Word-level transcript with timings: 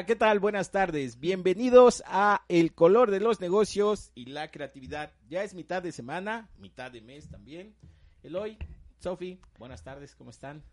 Hola, 0.00 0.06
¿qué 0.06 0.16
tal? 0.16 0.40
Buenas 0.40 0.70
tardes. 0.70 1.20
Bienvenidos 1.20 2.02
a 2.06 2.46
El 2.48 2.72
color 2.72 3.10
de 3.10 3.20
los 3.20 3.38
negocios 3.38 4.12
y 4.14 4.24
la 4.24 4.50
creatividad. 4.50 5.12
Ya 5.28 5.42
es 5.42 5.52
mitad 5.52 5.82
de 5.82 5.92
semana, 5.92 6.48
mitad 6.56 6.90
de 6.90 7.02
mes 7.02 7.28
también. 7.28 7.74
Eloy, 8.22 8.56
Sofi, 8.98 9.42
buenas 9.58 9.84
tardes, 9.84 10.14
¿cómo 10.14 10.30
están? 10.30 10.64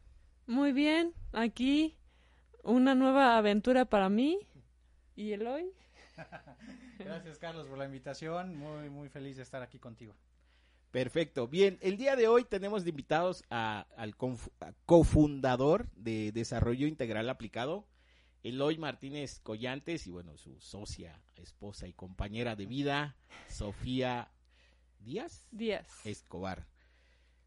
Muy 0.45 0.71
bien, 0.71 1.13
aquí 1.33 1.97
una 2.63 2.95
nueva 2.95 3.37
aventura 3.37 3.83
para 3.83 4.07
mí. 4.07 4.39
¿Y 5.17 5.33
Eloy? 5.33 5.73
Gracias, 6.97 7.37
Carlos, 7.37 7.67
por 7.67 7.77
la 7.77 7.83
invitación. 7.83 8.55
Muy, 8.55 8.89
muy 8.89 9.09
feliz 9.09 9.35
de 9.35 9.43
estar 9.43 9.61
aquí 9.61 9.77
contigo. 9.77 10.15
Perfecto. 10.91 11.49
Bien, 11.49 11.77
el 11.81 11.97
día 11.97 12.15
de 12.15 12.29
hoy 12.29 12.45
tenemos 12.45 12.85
de 12.85 12.91
invitados 12.91 13.43
al 13.49 14.15
cofundador 14.85 15.89
de 15.97 16.31
Desarrollo 16.31 16.87
Integral 16.87 17.29
Aplicado, 17.29 17.85
Eloy 18.47 18.77
Martínez 18.77 19.41
Collantes 19.41 20.07
y 20.07 20.11
bueno, 20.11 20.37
su 20.37 20.57
socia, 20.61 21.21
esposa 21.35 21.85
y 21.85 21.91
compañera 21.91 22.55
de 22.55 22.65
vida, 22.65 23.17
Sofía 23.49 24.31
Díaz. 24.99 25.45
Díaz. 25.51 25.85
Escobar. 26.05 26.65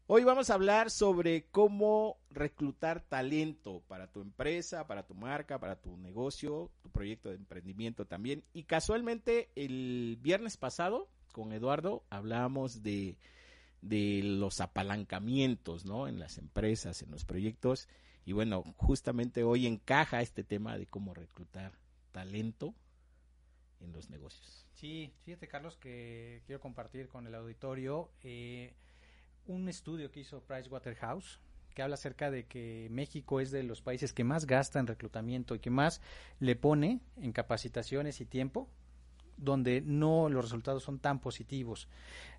Hoy 0.05 0.23
vamos 0.23 0.51
a 0.51 0.53
hablar 0.53 0.91
sobre 0.91 1.47
cómo 1.49 2.19
reclutar 2.29 3.01
talento 3.01 3.81
para 3.87 4.11
tu 4.11 4.21
empresa, 4.21 4.85
para 4.85 5.07
tu 5.07 5.15
marca, 5.15 5.59
para 5.59 5.81
tu 5.81 5.97
negocio, 5.97 6.69
tu 6.83 6.91
proyecto 6.91 7.29
de 7.29 7.35
emprendimiento 7.35 8.05
también. 8.05 8.43
Y 8.53 8.65
casualmente 8.65 9.49
el 9.55 10.19
viernes 10.21 10.57
pasado 10.57 11.09
con 11.31 11.51
Eduardo 11.51 12.03
hablábamos 12.11 12.83
de, 12.83 13.17
de 13.81 14.21
los 14.21 14.61
apalancamientos, 14.61 15.83
¿no? 15.83 16.07
En 16.07 16.19
las 16.19 16.37
empresas, 16.37 17.01
en 17.01 17.09
los 17.09 17.25
proyectos. 17.25 17.87
Y 18.25 18.33
bueno, 18.33 18.63
justamente 18.77 19.43
hoy 19.43 19.67
encaja 19.67 20.21
este 20.21 20.43
tema 20.43 20.77
de 20.77 20.85
cómo 20.85 21.13
reclutar 21.13 21.73
talento 22.11 22.73
en 23.79 23.93
los 23.93 24.09
negocios. 24.09 24.67
Sí, 24.73 25.11
fíjate 25.25 25.47
Carlos 25.47 25.77
que 25.77 26.41
quiero 26.45 26.61
compartir 26.61 27.07
con 27.07 27.27
el 27.27 27.35
auditorio 27.35 28.11
eh, 28.23 28.73
un 29.47 29.69
estudio 29.69 30.11
que 30.11 30.21
hizo 30.21 30.41
Pricewaterhouse 30.41 31.39
que 31.73 31.81
habla 31.81 31.95
acerca 31.95 32.29
de 32.29 32.45
que 32.45 32.87
México 32.91 33.39
es 33.39 33.51
de 33.51 33.63
los 33.63 33.81
países 33.81 34.13
que 34.13 34.23
más 34.23 34.45
gasta 34.45 34.79
en 34.79 34.87
reclutamiento 34.87 35.55
y 35.55 35.59
que 35.59 35.69
más 35.69 36.01
le 36.39 36.55
pone 36.55 36.99
en 37.17 37.31
capacitaciones 37.31 38.19
y 38.21 38.25
tiempo 38.25 38.69
donde 39.37 39.81
no 39.81 40.29
los 40.29 40.45
resultados 40.45 40.83
son 40.83 40.99
tan 40.99 41.19
positivos. 41.19 41.87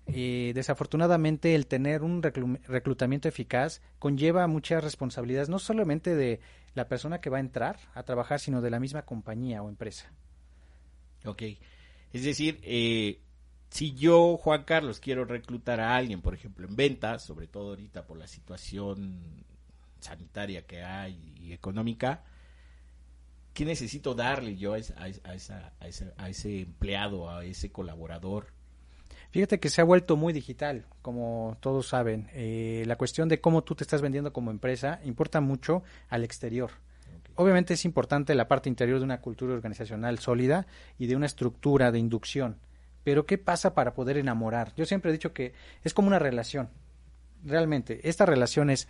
Eh, 0.07 0.51
desafortunadamente, 0.53 1.55
el 1.55 1.67
tener 1.67 2.03
un 2.03 2.21
reclutamiento 2.21 3.27
eficaz 3.27 3.81
conlleva 3.99 4.47
muchas 4.47 4.83
responsabilidades, 4.83 5.49
no 5.49 5.59
solamente 5.59 6.15
de 6.15 6.39
la 6.75 6.87
persona 6.87 7.21
que 7.21 7.29
va 7.29 7.37
a 7.37 7.41
entrar 7.41 7.79
a 7.93 8.03
trabajar, 8.03 8.39
sino 8.39 8.61
de 8.61 8.69
la 8.69 8.79
misma 8.79 9.03
compañía 9.03 9.61
o 9.61 9.69
empresa. 9.69 10.11
Ok. 11.25 11.43
Es 12.11 12.23
decir, 12.23 12.59
eh, 12.63 13.21
si 13.69 13.93
yo, 13.93 14.37
Juan 14.37 14.63
Carlos, 14.65 14.99
quiero 14.99 15.25
reclutar 15.25 15.79
a 15.79 15.95
alguien, 15.95 16.21
por 16.21 16.33
ejemplo, 16.33 16.67
en 16.67 16.75
ventas, 16.75 17.23
sobre 17.23 17.47
todo 17.47 17.69
ahorita 17.69 18.05
por 18.05 18.17
la 18.17 18.27
situación 18.27 19.45
sanitaria 19.99 20.65
que 20.65 20.83
hay 20.83 21.33
y 21.39 21.53
económica, 21.53 22.23
¿qué 23.53 23.65
necesito 23.65 24.15
darle 24.15 24.55
yo 24.55 24.73
a, 24.73 24.77
a, 24.77 26.27
ese 26.29 26.61
empleado, 26.61 27.29
a 27.29 27.45
ese 27.45 27.71
colaborador? 27.71 28.47
Fíjate 29.31 29.59
que 29.59 29.69
se 29.69 29.81
ha 29.81 29.83
vuelto 29.83 30.15
muy 30.15 30.31
digital, 30.31 30.85
como 31.01 31.57
todos 31.59 31.87
saben. 31.87 32.29
Eh, 32.33 32.83
la 32.85 32.97
cuestión 32.97 33.29
de 33.29 33.41
cómo 33.41 33.63
tú 33.63 33.73
te 33.73 33.83
estás 33.83 34.01
vendiendo 34.01 34.31
como 34.31 34.51
empresa 34.51 34.99
importa 35.03 35.41
mucho 35.41 35.81
al 36.09 36.23
exterior. 36.23 36.71
Obviamente 37.35 37.73
es 37.73 37.83
importante 37.83 38.35
la 38.35 38.47
parte 38.47 38.69
interior 38.69 38.99
de 38.99 39.05
una 39.05 39.21
cultura 39.21 39.55
organizacional 39.55 40.19
sólida 40.19 40.67
y 40.99 41.07
de 41.07 41.15
una 41.15 41.25
estructura 41.25 41.91
de 41.91 41.97
inducción. 41.97 42.59
Pero 43.03 43.25
¿qué 43.25 43.39
pasa 43.39 43.73
para 43.73 43.95
poder 43.95 44.17
enamorar? 44.17 44.71
Yo 44.75 44.85
siempre 44.85 45.09
he 45.09 45.13
dicho 45.13 45.33
que 45.33 45.53
es 45.83 45.95
como 45.95 46.07
una 46.07 46.19
relación. 46.19 46.69
Realmente, 47.43 48.07
esta 48.07 48.27
relación 48.27 48.69
es 48.69 48.87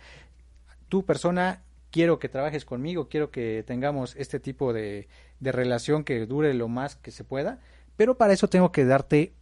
tu 0.88 1.06
persona 1.06 1.62
quiero 1.94 2.18
que 2.18 2.28
trabajes 2.28 2.64
conmigo, 2.64 3.08
quiero 3.08 3.30
que 3.30 3.62
tengamos 3.64 4.16
este 4.16 4.40
tipo 4.40 4.72
de, 4.72 5.06
relación 5.40 6.02
que 6.02 6.26
dure 6.26 6.52
lo 6.52 6.66
más 6.66 6.96
que 6.96 7.12
se 7.12 7.22
pueda, 7.22 7.60
pero 7.94 8.16
para 8.18 8.32
eso 8.32 8.48
tengo 8.48 8.72
que 8.72 8.84
darte 8.84 9.32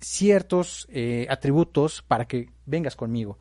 ciertos 0.00 0.86
eh, 0.90 1.26
atributos 1.30 2.02
para 2.02 2.26
que 2.26 2.50
vengas 2.66 2.94
conmigo. 2.94 3.38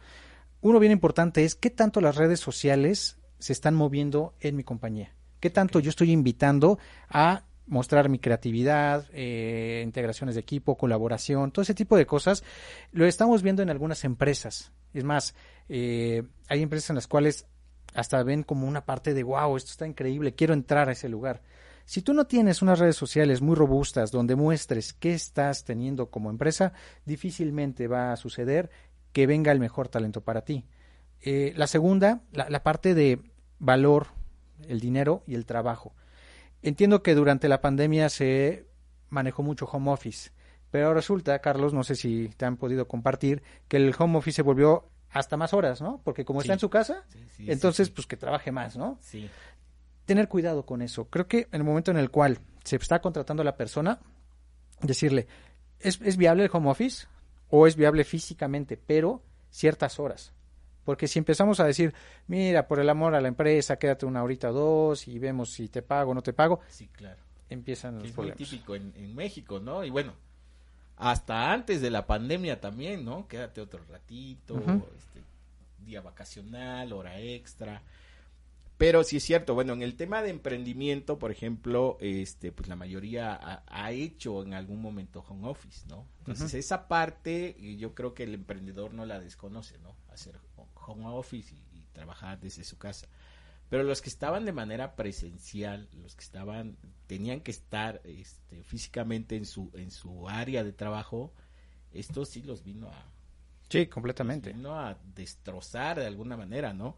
Uno 0.61 0.79
bien 0.79 0.93
importante 0.93 1.43
es 1.43 1.55
qué 1.55 1.71
tanto 1.71 1.99
las 1.99 2.15
redes 2.15 2.39
sociales 2.39 3.17
se 3.37 3.51
están 3.51 3.75
moviendo 3.75 4.33
en 4.39 4.55
mi 4.55 4.63
compañía, 4.63 5.13
qué 5.41 5.49
tanto 5.49 5.81
yo 5.81 5.89
estoy 5.89 6.11
invitando 6.11 6.79
a 7.09 7.43
mostrar 7.67 8.07
mi 8.07 8.19
creatividad, 8.19 9.05
eh, 9.11 9.81
integraciones 9.83 10.35
de 10.35 10.41
equipo, 10.41 10.77
colaboración, 10.77 11.51
todo 11.51 11.63
ese 11.63 11.73
tipo 11.73 11.97
de 11.97 12.05
cosas, 12.05 12.45
lo 12.93 13.05
estamos 13.05 13.43
viendo 13.43 13.61
en 13.61 13.69
algunas 13.69 14.05
empresas. 14.05 14.71
Es 14.93 15.03
más, 15.03 15.35
eh, 15.67 16.23
hay 16.47 16.61
empresas 16.61 16.91
en 16.91 16.95
las 16.95 17.07
cuales 17.07 17.47
hasta 17.93 18.21
ven 18.23 18.43
como 18.43 18.67
una 18.67 18.85
parte 18.85 19.13
de, 19.13 19.23
wow, 19.23 19.55
esto 19.57 19.71
está 19.71 19.87
increíble, 19.87 20.35
quiero 20.35 20.53
entrar 20.53 20.89
a 20.89 20.93
ese 20.93 21.09
lugar. 21.09 21.41
Si 21.85 22.01
tú 22.01 22.13
no 22.13 22.25
tienes 22.25 22.61
unas 22.61 22.79
redes 22.79 22.95
sociales 22.95 23.41
muy 23.41 23.55
robustas 23.55 24.11
donde 24.11 24.35
muestres 24.35 24.93
qué 24.93 25.13
estás 25.13 25.65
teniendo 25.65 26.09
como 26.09 26.29
empresa, 26.29 26.73
difícilmente 27.05 27.87
va 27.87 28.13
a 28.13 28.17
suceder 28.17 28.69
que 29.11 29.27
venga 29.27 29.51
el 29.51 29.59
mejor 29.59 29.89
talento 29.89 30.21
para 30.21 30.43
ti. 30.43 30.65
Eh, 31.21 31.53
la 31.55 31.67
segunda, 31.67 32.21
la, 32.31 32.63
parte 32.63 32.93
de 32.93 33.21
valor, 33.59 34.07
el 34.67 34.79
dinero 34.79 35.23
y 35.27 35.35
el 35.35 35.45
trabajo. 35.45 35.93
Entiendo 36.61 37.03
que 37.03 37.15
durante 37.15 37.49
la 37.49 37.61
pandemia 37.61 38.09
se 38.09 38.65
manejó 39.09 39.43
mucho 39.43 39.65
home 39.65 39.91
office, 39.91 40.31
pero 40.71 40.93
resulta, 40.93 41.39
Carlos, 41.39 41.73
no 41.73 41.83
sé 41.83 41.95
si 41.95 42.29
te 42.35 42.45
han 42.45 42.57
podido 42.57 42.87
compartir, 42.87 43.43
que 43.67 43.77
el 43.77 43.93
home 43.97 44.17
office 44.17 44.37
se 44.37 44.41
volvió 44.41 44.89
hasta 45.13 45.37
más 45.37 45.53
horas, 45.53 45.81
¿no? 45.81 46.01
Porque 46.03 46.25
como 46.25 46.41
está 46.41 46.53
en 46.53 46.59
su 46.59 46.69
casa, 46.69 47.05
entonces 47.39 47.89
pues 47.89 48.07
que 48.07 48.17
trabaje 48.17 48.51
más, 48.51 48.75
¿no? 48.75 48.97
Sí. 48.99 49.29
Tener 50.05 50.27
cuidado 50.27 50.65
con 50.65 50.81
eso. 50.81 51.05
Creo 51.05 51.27
que 51.27 51.47
en 51.51 51.61
el 51.61 51.63
momento 51.63 51.91
en 51.91 51.97
el 51.97 52.09
cual 52.09 52.39
se 52.63 52.75
está 52.75 52.99
contratando 52.99 53.41
a 53.41 53.45
la 53.45 53.55
persona, 53.55 53.99
decirle, 54.81 55.27
¿es, 55.79 56.01
¿es 56.01 56.17
viable 56.17 56.43
el 56.43 56.49
home 56.51 56.69
office? 56.69 57.07
¿O 57.49 57.67
es 57.67 57.75
viable 57.75 58.03
físicamente, 58.03 58.75
pero 58.75 59.21
ciertas 59.51 59.99
horas? 59.99 60.33
Porque 60.83 61.07
si 61.07 61.19
empezamos 61.19 61.59
a 61.59 61.65
decir, 61.65 61.93
mira, 62.27 62.67
por 62.67 62.79
el 62.79 62.89
amor 62.89 63.15
a 63.15 63.21
la 63.21 63.27
empresa, 63.27 63.77
quédate 63.77 64.05
una 64.05 64.23
horita 64.23 64.49
o 64.49 64.53
dos 64.53 65.07
y 65.07 65.19
vemos 65.19 65.51
si 65.51 65.69
te 65.69 65.81
pago 65.81 66.11
o 66.11 66.13
no 66.13 66.21
te 66.21 66.33
pago. 66.33 66.59
Sí, 66.67 66.87
claro. 66.87 67.21
Empiezan 67.49 67.99
los 67.99 68.05
es 68.05 68.11
problemas. 68.11 68.39
muy 68.39 68.47
típico 68.47 68.75
en, 68.75 68.91
en 68.95 69.15
México, 69.15 69.59
¿no? 69.59 69.85
Y 69.85 69.91
bueno, 69.91 70.13
hasta 70.97 71.51
antes 71.51 71.81
de 71.81 71.89
la 71.89 72.05
pandemia 72.05 72.61
también, 72.61 73.03
¿no? 73.03 73.27
Quédate 73.27 73.61
otro 73.61 73.83
ratito, 73.89 74.57
este, 74.97 75.21
día 75.85 76.01
vacacional, 76.01 76.93
hora 76.93 77.19
extra. 77.19 77.81
Pero 78.77 79.03
sí 79.03 79.17
es 79.17 79.23
cierto, 79.23 79.53
bueno, 79.53 79.73
en 79.73 79.81
el 79.81 79.95
tema 79.95 80.21
de 80.21 80.29
emprendimiento, 80.29 81.19
por 81.19 81.31
ejemplo, 81.31 81.97
este, 82.01 82.51
pues 82.51 82.67
la 82.67 82.75
mayoría 82.75 83.61
ha, 83.65 83.91
hecho 83.91 84.43
en 84.43 84.53
algún 84.53 84.81
momento 84.81 85.23
home 85.27 85.47
office, 85.47 85.85
¿no? 85.87 86.05
Entonces 86.19 86.53
esa 86.53 86.87
parte 86.87 87.55
yo 87.77 87.93
creo 87.93 88.13
que 88.13 88.23
el 88.23 88.33
emprendedor 88.33 88.93
no 88.93 89.05
la 89.05 89.19
desconoce, 89.19 89.77
¿no? 89.79 89.95
Hacer 90.11 90.37
home 90.85 91.05
office 91.07 91.53
y 91.53 91.81
trabajar 91.93 92.39
desde 92.39 92.63
su 92.63 92.77
casa. 92.77 93.07
Pero 93.73 93.85
los 93.85 94.03
que 94.03 94.09
estaban 94.09 94.45
de 94.45 94.51
manera 94.51 94.95
presencial, 94.95 95.89
los 95.93 96.15
que 96.15 96.23
estaban, 96.23 96.77
tenían 97.07 97.41
que 97.41 97.49
estar 97.49 98.01
este, 98.03 98.63
físicamente 98.63 99.35
en 99.35 99.47
su, 99.47 99.71
en 99.73 99.89
su 99.89 100.29
área 100.29 100.63
de 100.63 100.73
trabajo, 100.73 101.33
esto 101.91 102.23
sí 102.23 102.43
los 102.43 102.63
vino 102.63 102.89
a... 102.89 103.11
Sí, 103.69 103.87
completamente. 103.87 104.53
vino 104.53 104.79
a 104.79 104.99
destrozar 105.15 105.97
de 105.97 106.05
alguna 106.05 106.37
manera, 106.37 106.71
¿no? 106.71 106.97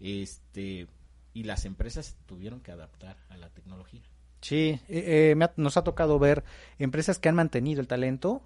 Este, 0.00 0.88
y 1.32 1.44
las 1.44 1.64
empresas 1.64 2.16
tuvieron 2.26 2.58
que 2.58 2.72
adaptar 2.72 3.16
a 3.28 3.36
la 3.36 3.48
tecnología. 3.50 4.02
Sí, 4.40 4.80
eh, 4.88 5.32
eh, 5.38 5.48
nos 5.54 5.76
ha 5.76 5.84
tocado 5.84 6.18
ver 6.18 6.42
empresas 6.80 7.20
que 7.20 7.28
han 7.28 7.36
mantenido 7.36 7.80
el 7.80 7.86
talento 7.86 8.42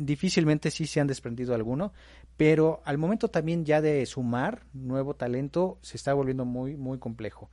difícilmente 0.00 0.70
sí 0.70 0.86
se 0.86 1.00
han 1.00 1.06
desprendido 1.06 1.54
alguno, 1.54 1.92
pero 2.36 2.80
al 2.84 2.98
momento 2.98 3.28
también 3.28 3.64
ya 3.64 3.80
de 3.80 4.04
sumar 4.06 4.64
nuevo 4.72 5.14
talento 5.14 5.78
se 5.82 5.96
está 5.96 6.14
volviendo 6.14 6.44
muy, 6.44 6.76
muy 6.76 6.98
complejo. 6.98 7.50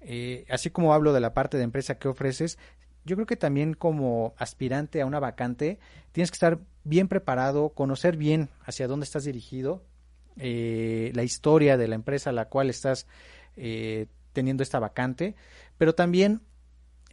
Eh, 0.00 0.46
así 0.50 0.70
como 0.70 0.92
hablo 0.94 1.12
de 1.12 1.20
la 1.20 1.34
parte 1.34 1.56
de 1.56 1.64
empresa 1.64 1.98
que 1.98 2.08
ofreces, 2.08 2.58
yo 3.04 3.16
creo 3.16 3.26
que 3.26 3.36
también 3.36 3.74
como 3.74 4.34
aspirante 4.36 5.00
a 5.00 5.06
una 5.06 5.20
vacante 5.20 5.78
tienes 6.12 6.30
que 6.30 6.36
estar 6.36 6.58
bien 6.84 7.08
preparado, 7.08 7.70
conocer 7.70 8.16
bien 8.16 8.50
hacia 8.64 8.88
dónde 8.88 9.04
estás 9.04 9.24
dirigido, 9.24 9.82
eh, 10.36 11.12
la 11.14 11.22
historia 11.22 11.76
de 11.76 11.88
la 11.88 11.94
empresa 11.94 12.30
a 12.30 12.32
la 12.32 12.48
cual 12.48 12.68
estás 12.68 13.06
eh, 13.56 14.06
teniendo 14.32 14.62
esta 14.62 14.78
vacante, 14.78 15.34
pero 15.78 15.94
también 15.94 16.42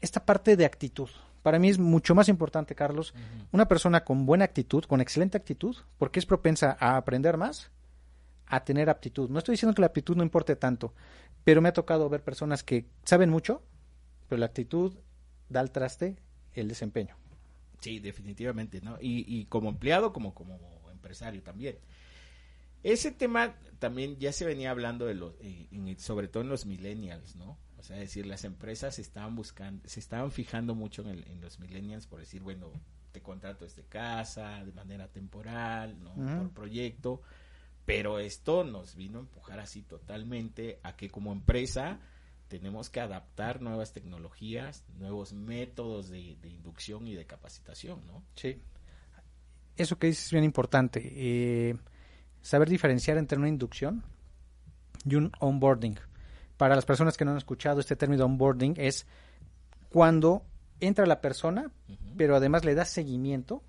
esta 0.02 0.26
parte 0.26 0.58
de 0.58 0.66
actitud. 0.66 1.10
Para 1.44 1.60
mí 1.60 1.70
es 1.70 1.78
mucho 1.78 2.16
más 2.16 2.30
importante, 2.30 2.74
Carlos, 2.74 3.14
una 3.52 3.68
persona 3.68 4.06
con 4.06 4.26
buena 4.26 4.46
actitud, 4.46 4.86
con 4.86 5.02
excelente 5.02 5.38
actitud, 5.38 5.76
porque 5.98 6.20
es 6.20 6.26
propensa 6.26 6.78
a 6.80 6.96
aprender 6.96 7.36
más, 7.36 7.70
a 8.48 8.64
tener 8.64 8.90
aptitud. 8.90 9.30
No 9.30 9.40
estoy 9.40 9.54
diciendo 9.54 9.76
que 9.76 9.82
la 9.82 9.88
aptitud 9.88 10.16
no 10.16 10.24
importe 10.24 10.56
tanto, 10.56 10.94
pero 11.44 11.62
me 11.62 11.68
ha 11.70 11.74
tocado 11.74 12.08
ver 12.08 12.24
personas 12.24 12.64
que 12.64 12.86
saben 13.04 13.30
mucho, 13.30 13.62
pero 14.30 14.40
la 14.40 14.46
actitud 14.46 14.94
da 15.50 15.60
al 15.60 15.72
traste 15.72 16.16
el 16.54 16.70
desempeño. 16.70 17.18
Sí, 17.82 18.00
definitivamente, 18.00 18.80
¿no? 18.80 18.98
Y, 19.02 19.46
como 19.46 19.68
empleado, 19.68 20.14
como, 20.14 20.34
como 20.34 20.58
empresario 20.92 21.44
también. 21.44 21.78
Ese 22.84 23.12
tema 23.12 23.56
también 23.80 24.18
ya 24.18 24.32
se 24.32 24.46
venía 24.46 24.72
hablando 24.72 25.06
de 25.06 25.16
los, 25.16 25.34
eh, 25.42 25.96
sobre 25.98 26.30
todo 26.30 26.44
en 26.44 26.50
los 26.50 26.66
millennials, 26.66 27.36
¿no? 27.36 27.58
O 27.84 27.86
sea, 27.86 27.98
decir, 27.98 28.26
las 28.26 28.46
empresas 28.46 28.98
estaban 28.98 29.36
buscando, 29.36 29.86
se 29.90 30.00
estaban 30.00 30.32
fijando 30.32 30.74
mucho 30.74 31.02
en, 31.02 31.22
en 31.28 31.42
los 31.42 31.60
millennials 31.60 32.08
por 32.08 32.22
decir, 32.22 32.42
bueno, 32.42 32.72
te 33.12 33.22
contrato 33.22 33.66
desde 33.66 33.84
casa, 33.84 34.64
de 34.64 34.72
manera 34.72 35.10
temporal, 35.10 36.02
¿no? 36.02 36.14
Por 36.16 36.52
proyecto. 36.52 37.22
Pero 37.86 38.20
esto 38.20 38.64
nos 38.64 38.96
vino 38.96 39.20
a 39.20 39.22
empujar 39.24 39.60
así 39.60 39.82
totalmente 39.82 40.80
a 40.82 40.96
que 40.96 41.10
como 41.10 41.34
empresa 41.34 42.00
tenemos 42.48 42.90
que 42.90 43.02
adaptar 43.02 43.62
nuevas 43.62 43.92
tecnologías, 43.92 44.86
nuevos 44.98 45.34
métodos 45.34 46.10
de, 46.10 46.38
inducción 46.44 47.06
y 47.06 47.16
de 47.16 47.26
capacitación, 47.26 48.08
¿no? 48.08 48.24
Sí. 48.36 48.62
Eso 49.76 50.00
que 50.00 50.08
dices 50.08 50.28
es 50.28 50.32
bien 50.32 50.46
importante. 50.46 51.02
Eh, 51.04 51.76
saber 52.42 52.70
diferenciar 52.70 53.18
entre 53.18 53.38
una 53.38 53.50
inducción 53.50 54.06
y 55.04 55.16
un 55.16 55.34
onboarding 55.42 55.98
para 56.58 56.76
las 56.76 56.86
personas 56.86 57.18
que 57.18 57.26
no 57.26 57.32
han 57.32 57.38
escuchado 57.38 57.80
este 57.80 57.96
término 57.96 58.26
onboarding, 58.26 58.76
es 58.78 59.06
cuando 59.90 60.44
entra 60.80 61.06
la 61.06 61.22
persona, 61.22 61.72
pero 62.18 62.36
además 62.36 62.66
le 62.66 62.76
da 62.76 62.86
seguimiento, 62.86 63.64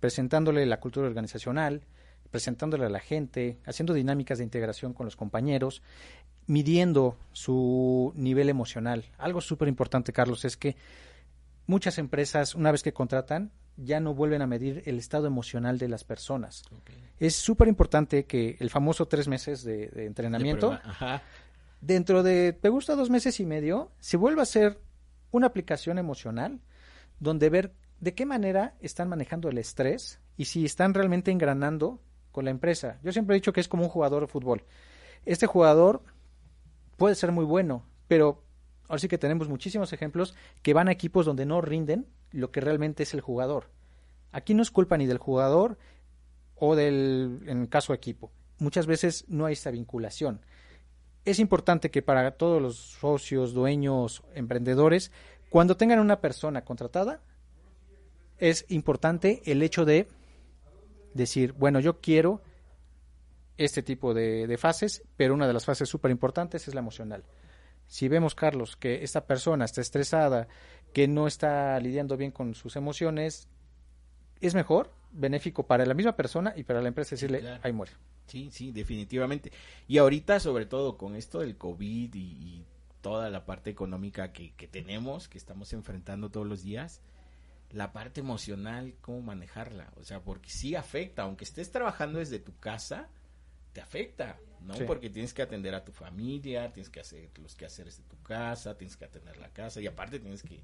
presentándole 0.00 0.64
la 0.66 0.80
cultura 0.80 1.06
organizacional, 1.06 1.82
presentándole 2.30 2.86
a 2.86 2.90
la 2.90 3.00
gente, 3.00 3.58
haciendo 3.64 3.94
dinámicas 3.94 4.38
de 4.38 4.44
integración 4.44 4.92
con 4.92 5.06
los 5.06 5.16
compañeros, 5.16 5.82
midiendo 6.46 7.16
su 7.32 8.12
nivel 8.16 8.48
emocional. 8.48 9.06
Algo 9.18 9.40
súper 9.40 9.68
importante, 9.68 10.12
Carlos, 10.12 10.44
es 10.44 10.56
que 10.56 10.76
muchas 11.66 11.98
empresas, 11.98 12.54
una 12.54 12.72
vez 12.72 12.82
que 12.82 12.92
contratan, 12.92 13.52
ya 13.76 14.00
no 14.00 14.14
vuelven 14.14 14.42
a 14.42 14.46
medir 14.46 14.82
el 14.86 14.98
estado 14.98 15.26
emocional 15.26 15.78
de 15.78 15.88
las 15.88 16.04
personas. 16.04 16.64
Es 17.18 17.36
súper 17.36 17.68
importante 17.68 18.24
que 18.24 18.56
el 18.58 18.70
famoso 18.70 19.06
tres 19.06 19.28
meses 19.28 19.62
de, 19.62 19.90
entrenamiento 20.04 20.78
dentro 21.80 22.22
de, 22.22 22.58
me 22.62 22.68
gusta 22.68 22.96
dos 22.96 23.10
meses 23.10 23.40
y 23.40 23.46
medio, 23.46 23.92
se 24.00 24.16
vuelve 24.16 24.40
a 24.40 24.44
hacer 24.44 24.80
una 25.30 25.46
aplicación 25.46 25.98
emocional 25.98 26.60
donde 27.20 27.50
ver 27.50 27.74
de 28.00 28.14
qué 28.14 28.26
manera 28.26 28.74
están 28.80 29.08
manejando 29.08 29.48
el 29.48 29.58
estrés 29.58 30.20
y 30.36 30.46
si 30.46 30.64
están 30.64 30.94
realmente 30.94 31.30
engranando 31.30 32.00
con 32.32 32.44
la 32.44 32.50
empresa. 32.50 32.98
Yo 33.02 33.12
siempre 33.12 33.34
he 33.34 33.40
dicho 33.40 33.52
que 33.52 33.60
es 33.60 33.68
como 33.68 33.84
un 33.84 33.88
jugador 33.88 34.22
de 34.22 34.28
fútbol. 34.28 34.64
Este 35.24 35.46
jugador 35.46 36.02
puede 36.96 37.14
ser 37.14 37.32
muy 37.32 37.44
bueno, 37.44 37.84
pero 38.06 38.44
ahora 38.88 39.00
sí 39.00 39.08
que 39.08 39.18
tenemos 39.18 39.48
muchísimos 39.48 39.92
ejemplos 39.92 40.34
que 40.62 40.74
van 40.74 40.88
a 40.88 40.92
equipos 40.92 41.26
donde 41.26 41.46
no 41.46 41.60
rinden 41.60 42.06
lo 42.30 42.50
que 42.50 42.60
realmente 42.60 43.02
es 43.02 43.14
el 43.14 43.20
jugador. 43.20 43.70
Aquí 44.30 44.54
no 44.54 44.62
es 44.62 44.70
culpa 44.70 44.96
ni 44.96 45.06
del 45.06 45.18
jugador 45.18 45.78
o 46.54 46.76
del, 46.76 47.40
en 47.46 47.66
caso 47.66 47.94
equipo. 47.94 48.30
Muchas 48.58 48.86
veces 48.86 49.24
no 49.28 49.46
hay 49.46 49.54
esta 49.54 49.70
vinculación 49.70 50.40
es 51.30 51.38
importante 51.38 51.90
que 51.90 52.02
para 52.02 52.30
todos 52.32 52.60
los 52.60 52.76
socios, 52.76 53.52
dueños, 53.52 54.22
emprendedores, 54.34 55.12
cuando 55.50 55.76
tengan 55.76 56.00
una 56.00 56.20
persona 56.20 56.64
contratada, 56.64 57.20
es 58.38 58.64
importante 58.68 59.42
el 59.44 59.62
hecho 59.62 59.84
de 59.84 60.08
decir, 61.14 61.52
bueno, 61.52 61.80
yo 61.80 62.00
quiero 62.00 62.40
este 63.58 63.82
tipo 63.82 64.14
de, 64.14 64.56
fases, 64.58 65.02
pero 65.16 65.34
una 65.34 65.46
de 65.46 65.52
las 65.52 65.64
fases 65.64 65.88
súper 65.88 66.10
importantes 66.10 66.68
es 66.68 66.74
la 66.74 66.80
emocional. 66.80 67.24
Si 67.86 68.08
vemos, 68.08 68.34
Carlos, 68.34 68.76
que 68.76 69.02
esta 69.02 69.26
persona 69.26 69.64
está 69.64 69.80
estresada, 69.80 70.48
que 70.92 71.08
no 71.08 71.26
está 71.26 71.78
lidiando 71.80 72.16
bien 72.16 72.30
con 72.30 72.54
sus 72.54 72.76
emociones, 72.76 73.48
es 74.40 74.54
mejor, 74.54 74.92
benéfico 75.10 75.66
para 75.66 75.86
la 75.86 75.94
misma 75.94 76.16
persona 76.16 76.52
y 76.56 76.64
para 76.64 76.82
la 76.82 76.88
empresa 76.88 77.10
decirle, 77.10 77.58
ahí 77.62 77.72
muere. 77.72 77.92
Sí, 78.26 78.50
sí, 78.52 78.72
definitivamente. 78.72 79.50
Y 79.86 79.98
ahorita, 79.98 80.38
sobre 80.38 80.66
todo 80.66 80.96
con 80.96 81.16
esto 81.16 81.40
del 81.40 81.56
COVID 81.56 82.14
y, 82.14 82.64
toda 83.00 83.30
la 83.30 83.46
parte 83.46 83.70
económica 83.70 84.32
que, 84.32 84.68
tenemos, 84.70 85.28
que 85.28 85.38
estamos 85.38 85.72
enfrentando 85.72 86.30
todos 86.30 86.46
los 86.46 86.62
días, 86.62 87.00
la 87.70 87.92
parte 87.92 88.20
emocional, 88.20 88.96
cómo 89.00 89.22
manejarla. 89.22 89.92
O 89.96 90.02
sea, 90.02 90.20
porque 90.20 90.50
sí 90.50 90.74
afecta, 90.74 91.22
aunque 91.22 91.44
estés 91.44 91.70
trabajando 91.70 92.18
desde 92.18 92.40
tu 92.40 92.58
casa, 92.58 93.08
te 93.72 93.80
afecta, 93.80 94.38
¿no? 94.60 94.74
Porque 94.86 95.10
tienes 95.10 95.32
que 95.32 95.42
atender 95.42 95.74
a 95.74 95.84
tu 95.84 95.92
familia, 95.92 96.72
tienes 96.72 96.90
que 96.90 97.00
hacer 97.00 97.30
los 97.38 97.54
quehaceres 97.54 97.98
de 97.98 98.04
tu 98.04 98.20
casa, 98.22 98.76
tienes 98.76 98.96
que 98.96 99.04
atender 99.04 99.36
la 99.36 99.52
casa 99.52 99.80
y 99.80 99.86
aparte 99.86 100.18
tienes 100.18 100.42
que, 100.42 100.62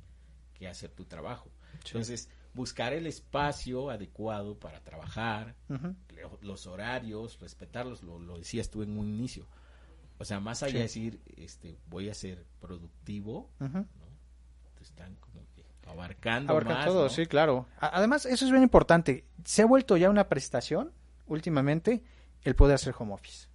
hacer 0.66 0.90
tu 0.90 1.04
trabajo. 1.04 1.50
Entonces, 1.84 2.30
buscar 2.54 2.92
el 2.92 3.06
espacio 3.06 3.90
adecuado 3.90 4.58
para 4.58 4.80
trabajar, 4.80 5.54
los 6.40 6.66
horarios, 6.66 7.38
respetarlos, 7.40 8.02
lo, 8.02 8.18
lo, 8.18 8.38
decías 8.38 8.70
tú 8.70 8.82
en 8.82 8.96
un 8.96 9.08
inicio. 9.08 9.46
O 10.18 10.24
sea, 10.24 10.40
más 10.40 10.62
allá 10.62 10.74
de 10.74 10.82
decir, 10.82 11.20
este, 11.36 11.76
voy 11.86 12.08
a 12.08 12.14
ser 12.14 12.46
productivo, 12.60 13.50
¿no? 13.58 13.86
están 14.80 15.16
como 15.16 15.40
que 15.54 15.64
abarcando 15.86 16.52
Abarcan 16.52 16.84
todo, 16.84 17.08
sí, 17.08 17.26
claro. 17.26 17.66
Además, 17.80 18.26
eso 18.26 18.44
es 18.44 18.50
bien 18.50 18.62
importante. 18.62 19.24
Se 19.44 19.62
ha 19.62 19.66
vuelto 19.66 19.96
ya 19.96 20.10
una 20.10 20.28
prestación, 20.28 20.92
últimamente, 21.26 22.02
el 22.42 22.54
poder 22.54 22.76
hacer 22.76 22.94
home 22.96 23.14
office. 23.14 23.48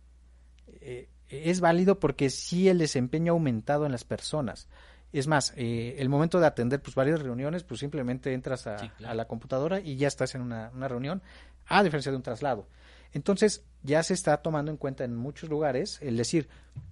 Eh, 0.67 1.09
es 1.29 1.61
válido 1.61 1.99
porque 1.99 2.29
sí 2.29 2.67
el 2.67 2.79
desempeño 2.79 3.31
ha 3.31 3.35
aumentado 3.35 3.85
en 3.85 3.91
las 3.91 4.03
personas. 4.03 4.67
Es 5.11 5.27
más, 5.27 5.53
eh, 5.55 5.95
el 5.97 6.07
momento 6.09 6.39
de 6.39 6.45
atender 6.45 6.81
pues 6.81 6.95
varias 6.95 7.21
reuniones, 7.21 7.63
pues 7.63 7.79
simplemente 7.79 8.33
entras 8.33 8.67
a, 8.67 8.77
la 8.99 9.25
computadora 9.25 9.79
y 9.79 9.95
ya 9.95 10.07
estás 10.07 10.35
en 10.35 10.41
una, 10.41 10.69
reunión, 10.87 11.21
a 11.65 11.83
diferencia 11.83 12.11
de 12.11 12.17
un 12.17 12.23
traslado. 12.23 12.67
Entonces, 13.11 13.65
ya 13.81 14.03
se 14.03 14.13
está 14.13 14.37
tomando 14.37 14.69
en 14.69 14.77
cuenta 14.77 15.03
en 15.03 15.15
muchos 15.15 15.49
lugares 15.49 15.97
el 16.01 16.15
decir, 16.15 16.47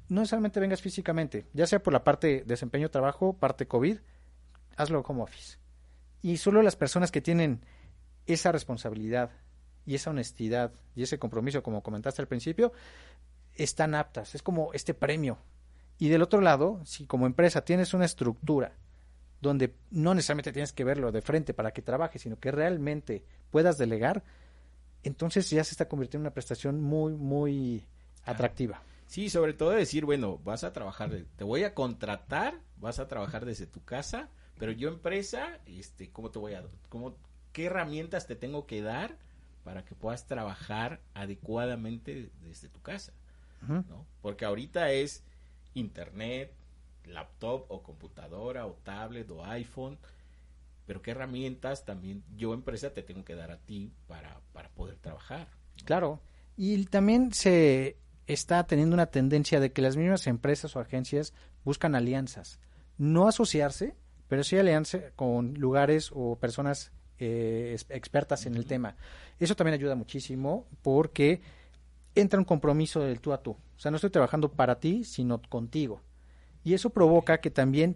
no 0.09 0.21
necesariamente 0.21 0.59
vengas 0.59 0.81
físicamente, 0.81 1.45
ya 1.53 1.67
sea 1.67 1.83
por 1.83 1.93
la 1.93 2.03
parte 2.03 2.27
de 2.27 2.43
desempeño 2.43 2.89
trabajo, 2.89 3.33
parte 3.33 3.67
COVID, 3.67 3.99
hazlo 4.77 5.03
como 5.03 5.23
office. 5.23 5.57
Y 6.23 6.37
solo 6.37 6.63
las 6.63 6.75
personas 6.75 7.11
que 7.11 7.21
tienen 7.21 7.61
esa 8.25 8.51
responsabilidad 8.51 9.29
y 9.85 9.93
esa 9.93 10.09
honestidad 10.09 10.71
y 10.95 11.03
ese 11.03 11.19
compromiso, 11.19 11.61
como 11.61 11.83
comentaste 11.83 12.21
al 12.21 12.27
principio, 12.27 12.73
están 13.53 13.93
aptas. 13.93 14.33
Es 14.33 14.41
como 14.41 14.73
este 14.73 14.95
premio 14.95 15.37
y 15.97 16.09
del 16.09 16.21
otro 16.21 16.41
lado, 16.41 16.81
si 16.85 17.05
como 17.05 17.25
empresa 17.25 17.63
tienes 17.63 17.93
una 17.93 18.05
estructura 18.05 18.73
donde 19.41 19.75
no 19.91 20.13
necesariamente 20.15 20.51
tienes 20.51 20.73
que 20.73 20.83
verlo 20.83 21.11
de 21.11 21.21
frente 21.21 21.53
para 21.53 21.71
que 21.71 21.81
trabaje, 21.81 22.19
sino 22.19 22.39
que 22.39 22.51
realmente 22.51 23.23
puedas 23.51 23.77
delegar, 23.77 24.23
entonces 25.03 25.49
ya 25.49 25.63
se 25.63 25.71
está 25.71 25.87
convirtiendo 25.87 26.23
en 26.23 26.27
una 26.27 26.33
prestación 26.33 26.81
muy, 26.81 27.13
muy 27.13 27.85
atractiva. 28.25 28.81
Sí, 29.07 29.29
sobre 29.29 29.53
todo 29.53 29.71
decir, 29.71 30.05
bueno, 30.05 30.39
vas 30.43 30.63
a 30.63 30.73
trabajar, 30.73 31.11
te 31.35 31.43
voy 31.43 31.63
a 31.63 31.73
contratar, 31.73 32.59
vas 32.77 32.99
a 32.99 33.07
trabajar 33.07 33.45
desde 33.45 33.65
tu 33.65 33.83
casa, 33.83 34.29
pero 34.59 34.71
yo 34.71 34.89
empresa, 34.89 35.59
este, 35.65 36.09
¿cómo 36.11 36.29
te 36.29 36.39
voy 36.39 36.53
a, 36.55 36.63
cómo, 36.89 37.15
qué 37.53 37.65
herramientas 37.65 38.27
te 38.27 38.35
tengo 38.35 38.65
que 38.65 38.81
dar 38.81 39.17
para 39.63 39.85
que 39.85 39.95
puedas 39.95 40.25
trabajar 40.25 41.01
adecuadamente 41.13 42.31
desde 42.41 42.69
tu 42.69 42.81
casa? 42.81 43.13
¿no? 43.61 44.05
Porque 44.21 44.45
ahorita 44.45 44.91
es, 44.91 45.23
internet, 45.73 46.53
laptop 47.05 47.65
o 47.69 47.81
computadora 47.81 48.65
o 48.65 48.73
tablet 48.83 49.29
o 49.31 49.43
iPhone, 49.45 49.97
pero 50.85 51.01
qué 51.01 51.11
herramientas 51.11 51.85
también 51.85 52.23
yo 52.35 52.53
empresa 52.53 52.93
te 52.93 53.03
tengo 53.03 53.23
que 53.23 53.35
dar 53.35 53.51
a 53.51 53.57
ti 53.57 53.91
para, 54.07 54.39
para 54.53 54.69
poder 54.69 54.95
trabajar. 54.97 55.47
Claro, 55.85 56.19
y 56.55 56.85
también 56.85 57.33
se 57.33 57.97
está 58.25 58.65
teniendo 58.65 58.93
una 58.93 59.07
tendencia 59.07 59.59
de 59.59 59.71
que 59.71 59.81
las 59.81 59.95
mismas 59.95 60.27
empresas 60.27 60.75
o 60.75 60.79
agencias 60.79 61.33
buscan 61.63 61.95
alianzas, 61.95 62.59
no 62.97 63.27
asociarse, 63.27 63.95
pero 64.27 64.43
sí 64.43 64.57
alianza 64.57 65.11
con 65.15 65.53
lugares 65.55 66.11
o 66.13 66.37
personas 66.37 66.91
eh, 67.19 67.77
expertas 67.89 68.45
en 68.45 68.55
el 68.55 68.65
tema. 68.65 68.95
Eso 69.39 69.55
también 69.55 69.75
ayuda 69.75 69.95
muchísimo 69.95 70.67
porque 70.81 71.41
entra 72.15 72.39
un 72.39 72.45
compromiso 72.45 73.01
del 73.01 73.21
tú 73.21 73.33
a 73.33 73.41
tú. 73.41 73.57
O 73.77 73.79
sea, 73.79 73.91
no 73.91 73.97
estoy 73.97 74.09
trabajando 74.09 74.51
para 74.51 74.79
ti, 74.79 75.03
sino 75.03 75.41
contigo. 75.41 76.01
Y 76.63 76.73
eso 76.73 76.89
provoca 76.89 77.39
que 77.39 77.51
también 77.51 77.95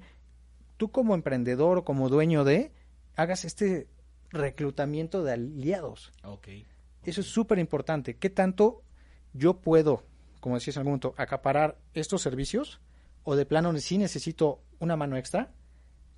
tú 0.78 0.92
como 0.92 1.16
emprendedor 1.16 1.80
o 1.80 1.84
como 1.84 2.08
dueño 2.08 2.44
de, 2.44 2.72
hagas 3.16 3.46
este 3.46 3.88
reclutamiento 4.30 5.24
de 5.24 5.34
aliados. 5.34 6.12
Okay. 6.24 6.68
Eso 7.04 7.22
es 7.22 7.28
súper 7.28 7.60
importante. 7.60 8.18
¿Qué 8.18 8.30
tanto 8.30 8.84
yo 9.34 9.60
puedo, 9.60 10.06
como 10.40 10.56
decías 10.56 10.78
en 10.78 10.82
algún 10.82 10.92
momento, 10.92 11.16
acaparar 11.18 11.80
estos 11.94 12.22
servicios? 12.22 12.80
O 13.24 13.36
de 13.36 13.46
plano 13.46 13.76
sí 13.78 13.98
necesito 13.98 14.64
una 14.80 14.96
mano 14.96 15.18
extra, 15.18 15.52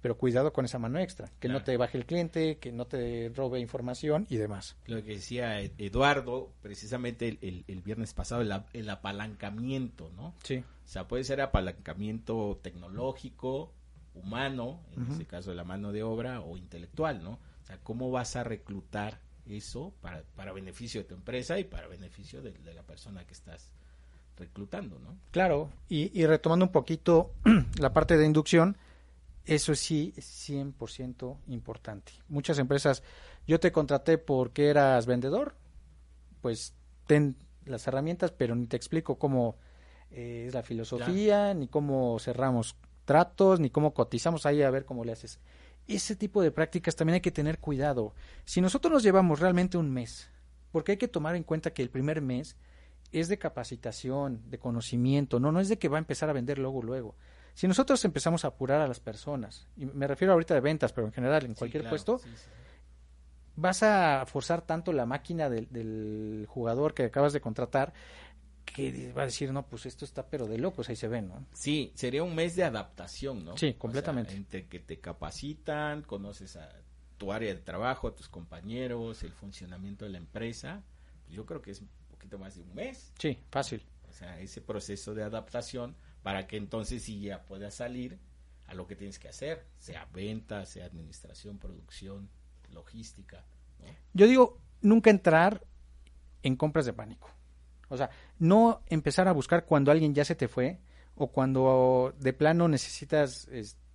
pero 0.04 0.18
cuidado 0.18 0.52
con 0.52 0.66
esa 0.66 0.80
mano 0.80 1.00
extra, 1.00 1.32
que 1.40 1.48
no 1.48 1.64
te 1.64 1.78
baje 1.78 1.98
el 1.98 2.06
cliente, 2.06 2.58
que 2.58 2.74
no 2.74 2.86
te 2.86 3.32
robe 3.34 3.62
información 3.62 4.28
y 4.30 4.36
demás. 4.36 4.76
Lo 4.86 5.02
que 5.02 5.12
decía 5.12 5.62
Eduardo, 5.62 6.52
precisamente 6.62 7.40
el, 7.42 7.82
viernes 7.84 8.14
pasado, 8.14 8.42
el, 8.42 8.90
apalancamiento, 8.90 10.12
¿no? 10.18 10.36
Sí. 10.44 10.58
O 10.58 10.88
sea, 10.88 11.08
puede 11.08 11.24
ser 11.24 11.40
apalancamiento 11.40 12.60
tecnológico, 12.62 13.72
humano, 14.14 14.82
en 14.98 15.10
este 15.10 15.26
caso 15.26 15.52
de 15.52 15.56
la 15.56 15.64
mano 15.64 15.94
de 15.94 16.04
obra, 16.04 16.42
o 16.42 16.58
intelectual, 16.58 17.24
¿no? 17.24 17.40
O 17.62 17.66
sea, 17.66 17.78
¿cómo 17.82 18.12
vas 18.12 18.36
a 18.36 18.44
reclutar 18.44 19.22
eso 19.48 19.94
para, 20.02 20.24
para 20.36 20.52
beneficio 20.52 21.02
de 21.02 21.08
tu 21.08 21.16
empresa 21.16 21.60
y 21.60 21.64
para 21.64 21.88
beneficio 21.88 22.42
de, 22.42 22.54
la 22.74 22.84
persona 22.84 23.26
que 23.26 23.34
estás 23.34 23.72
reclutando, 24.36 25.00
¿no? 25.00 25.16
Claro, 25.32 25.70
y, 25.88 26.12
y 26.14 26.26
retomando 26.26 26.66
un 26.66 26.74
poquito 26.74 27.32
la 27.80 27.94
parte 27.94 28.18
de 28.18 28.26
inducción, 28.26 28.76
eso 29.46 29.76
sí 29.76 30.14
es 30.16 30.50
100% 30.50 31.38
importante. 31.48 32.14
Muchas 32.30 32.60
empresas, 32.60 33.04
yo 33.46 33.60
te 33.60 33.72
contraté 33.72 34.18
porque 34.18 34.70
eras 34.70 35.06
vendedor, 35.06 35.56
pues 36.42 36.74
ten 37.08 37.36
las 37.66 37.88
herramientas, 37.88 38.32
pero 38.32 38.56
ni 38.56 38.68
te 38.68 38.78
explico 38.78 39.18
cómo 39.18 39.58
eh, 40.12 40.46
es 40.48 40.54
la 40.54 40.64
filosofía, 40.64 41.54
ni 41.54 41.68
cómo 41.68 42.20
cerramos 42.20 42.76
tratos, 43.06 43.60
ni 43.60 43.70
cómo 43.70 43.94
cotizamos 43.94 44.46
ahí 44.46 44.62
a 44.62 44.72
ver 44.72 44.86
cómo 44.86 45.04
le 45.04 45.12
haces. 45.12 45.40
Ese 45.88 46.16
tipo 46.16 46.42
de 46.42 46.52
prácticas 46.52 46.96
también 46.96 47.16
hay 47.16 47.22
que 47.22 47.32
tener 47.32 47.60
cuidado. 47.60 48.14
Si 48.46 48.62
nosotros 48.62 48.94
nos 48.94 49.04
llevamos 49.04 49.40
realmente 49.40 49.78
un 49.78 49.92
mes, 49.92 50.30
porque 50.72 50.94
hay 50.94 50.98
que 50.98 51.10
tomar 51.10 51.36
en 51.36 51.44
cuenta 51.44 51.74
que 51.74 51.82
el 51.82 51.90
primer 51.90 52.22
mes 52.22 52.56
es 53.12 53.28
de 53.28 53.38
capacitación, 53.38 54.42
de 54.50 54.58
conocimiento, 54.58 55.40
no, 55.40 55.52
no 55.52 55.60
es 55.60 55.68
de 55.68 55.78
que 55.78 55.90
va 55.90 55.98
a 55.98 56.00
empezar 56.00 56.30
a 56.30 56.34
vender 56.34 56.58
luego, 56.58 56.82
luego. 56.82 57.16
Si 57.54 57.68
nosotros 57.68 58.04
empezamos 58.06 58.46
a 58.46 58.50
apurar 58.50 58.82
a 58.82 58.88
las 58.88 59.00
personas, 59.00 59.68
y 59.78 59.86
me 59.86 60.08
refiero 60.08 60.34
ahorita 60.34 60.54
de 60.54 60.62
ventas, 60.62 60.92
pero 60.92 61.08
en 61.08 61.14
general 61.14 61.46
en 61.46 61.54
cualquier 61.54 61.88
puesto, 61.88 62.20
vas 63.56 63.84
a 63.84 64.26
forzar 64.26 64.66
tanto 64.66 64.92
la 64.92 65.06
máquina 65.06 65.50
del, 65.50 66.46
jugador 66.50 66.94
que 66.94 67.04
acabas 67.04 67.34
de 67.34 67.42
contratar 67.42 67.94
que 68.66 69.12
va 69.16 69.24
a 69.24 69.26
decir, 69.26 69.52
no, 69.52 69.68
pues 69.68 69.86
esto 69.86 70.04
está 70.06 70.26
pero 70.26 70.48
de 70.48 70.58
locos, 70.58 70.90
ahí 70.90 70.96
se 70.96 71.08
ven, 71.08 71.28
¿no? 71.28 71.46
Sí, 71.54 71.92
sería 71.96 72.24
un 72.24 72.34
mes 72.34 72.56
de 72.56 72.64
adaptación, 72.64 73.46
¿no? 73.46 73.56
Sí, 73.58 73.74
completamente. 73.74 74.34
entre 74.34 74.68
que 74.68 74.80
te 74.80 75.00
capacitan, 75.00 76.02
conoces 76.02 76.56
a 76.56 76.70
tu 77.18 77.32
área 77.32 77.54
de 77.54 77.60
trabajo, 77.60 78.08
a 78.08 78.16
tus 78.16 78.30
compañeros, 78.30 79.22
el 79.24 79.32
funcionamiento 79.32 80.06
de 80.06 80.12
la 80.12 80.18
empresa, 80.18 80.82
yo 81.30 81.46
creo 81.46 81.62
que 81.62 81.72
es 81.72 81.82
un 81.82 81.90
poquito 82.10 82.40
más 82.40 82.56
de 82.56 82.62
un 82.62 82.74
mes. 82.74 83.14
Sí, 83.20 83.38
fácil. 83.52 83.84
O 84.10 84.14
sea, 84.14 84.40
ese 84.40 84.62
proceso 84.62 85.14
de 85.14 85.24
adaptación 85.24 85.96
para 86.24 86.48
que 86.48 86.58
entonces 86.58 87.04
sí 87.04 87.22
ya 87.22 87.44
puedas 87.44 87.76
salir 87.76 88.18
a 88.68 88.74
lo 88.74 88.88
que 88.88 88.96
tienes 88.96 89.20
que 89.20 89.28
hacer, 89.28 89.66
sea 89.78 90.08
venta, 90.12 90.66
sea 90.66 90.86
administración, 90.86 91.60
producción, 91.60 92.30
logística. 92.72 93.44
Yo 94.14 94.28
digo, 94.28 94.58
nunca 94.82 95.10
entrar 95.10 95.62
en 96.42 96.56
compras 96.56 96.86
de 96.86 96.94
pánico. 96.94 97.30
O 97.90 97.98
sea, 97.98 98.10
no 98.40 98.82
empezar 98.88 99.28
a 99.28 99.34
buscar 99.34 99.66
cuando 99.66 99.92
alguien 99.92 100.16
ya 100.16 100.26
se 100.26 100.36
te 100.36 100.48
fue 100.48 100.80
o 101.16 101.28
cuando 101.28 102.16
de 102.20 102.34
plano 102.34 102.68
necesitas 102.68 103.48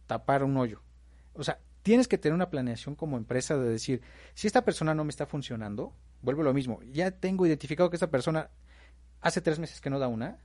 tapar 0.07 0.45
un 0.45 0.57
hoyo. 0.57 0.83
O 1.35 1.43
sea, 1.43 1.59
tienes 1.83 2.07
que 2.07 2.19
tener 2.19 2.35
una 2.35 2.51
planeación 2.51 2.95
como 2.95 3.17
empresa 3.17 3.57
de 3.57 3.69
decir, 3.69 4.03
si 4.35 4.47
esta 4.47 4.65
persona 4.65 4.95
no 4.95 5.05
me 5.05 5.11
está 5.11 5.27
funcionando, 5.27 5.95
vuelvo 6.23 6.43
lo 6.43 6.53
mismo, 6.53 6.81
ya 6.93 7.11
tengo 7.11 7.47
identificado 7.47 7.91
que 7.91 7.97
esta 7.97 8.11
persona 8.11 8.51
hace 9.21 9.41
tres 9.41 9.59
meses 9.59 9.81
que 9.81 9.91
no 9.91 9.99
da 9.99 10.09
una, 10.09 10.39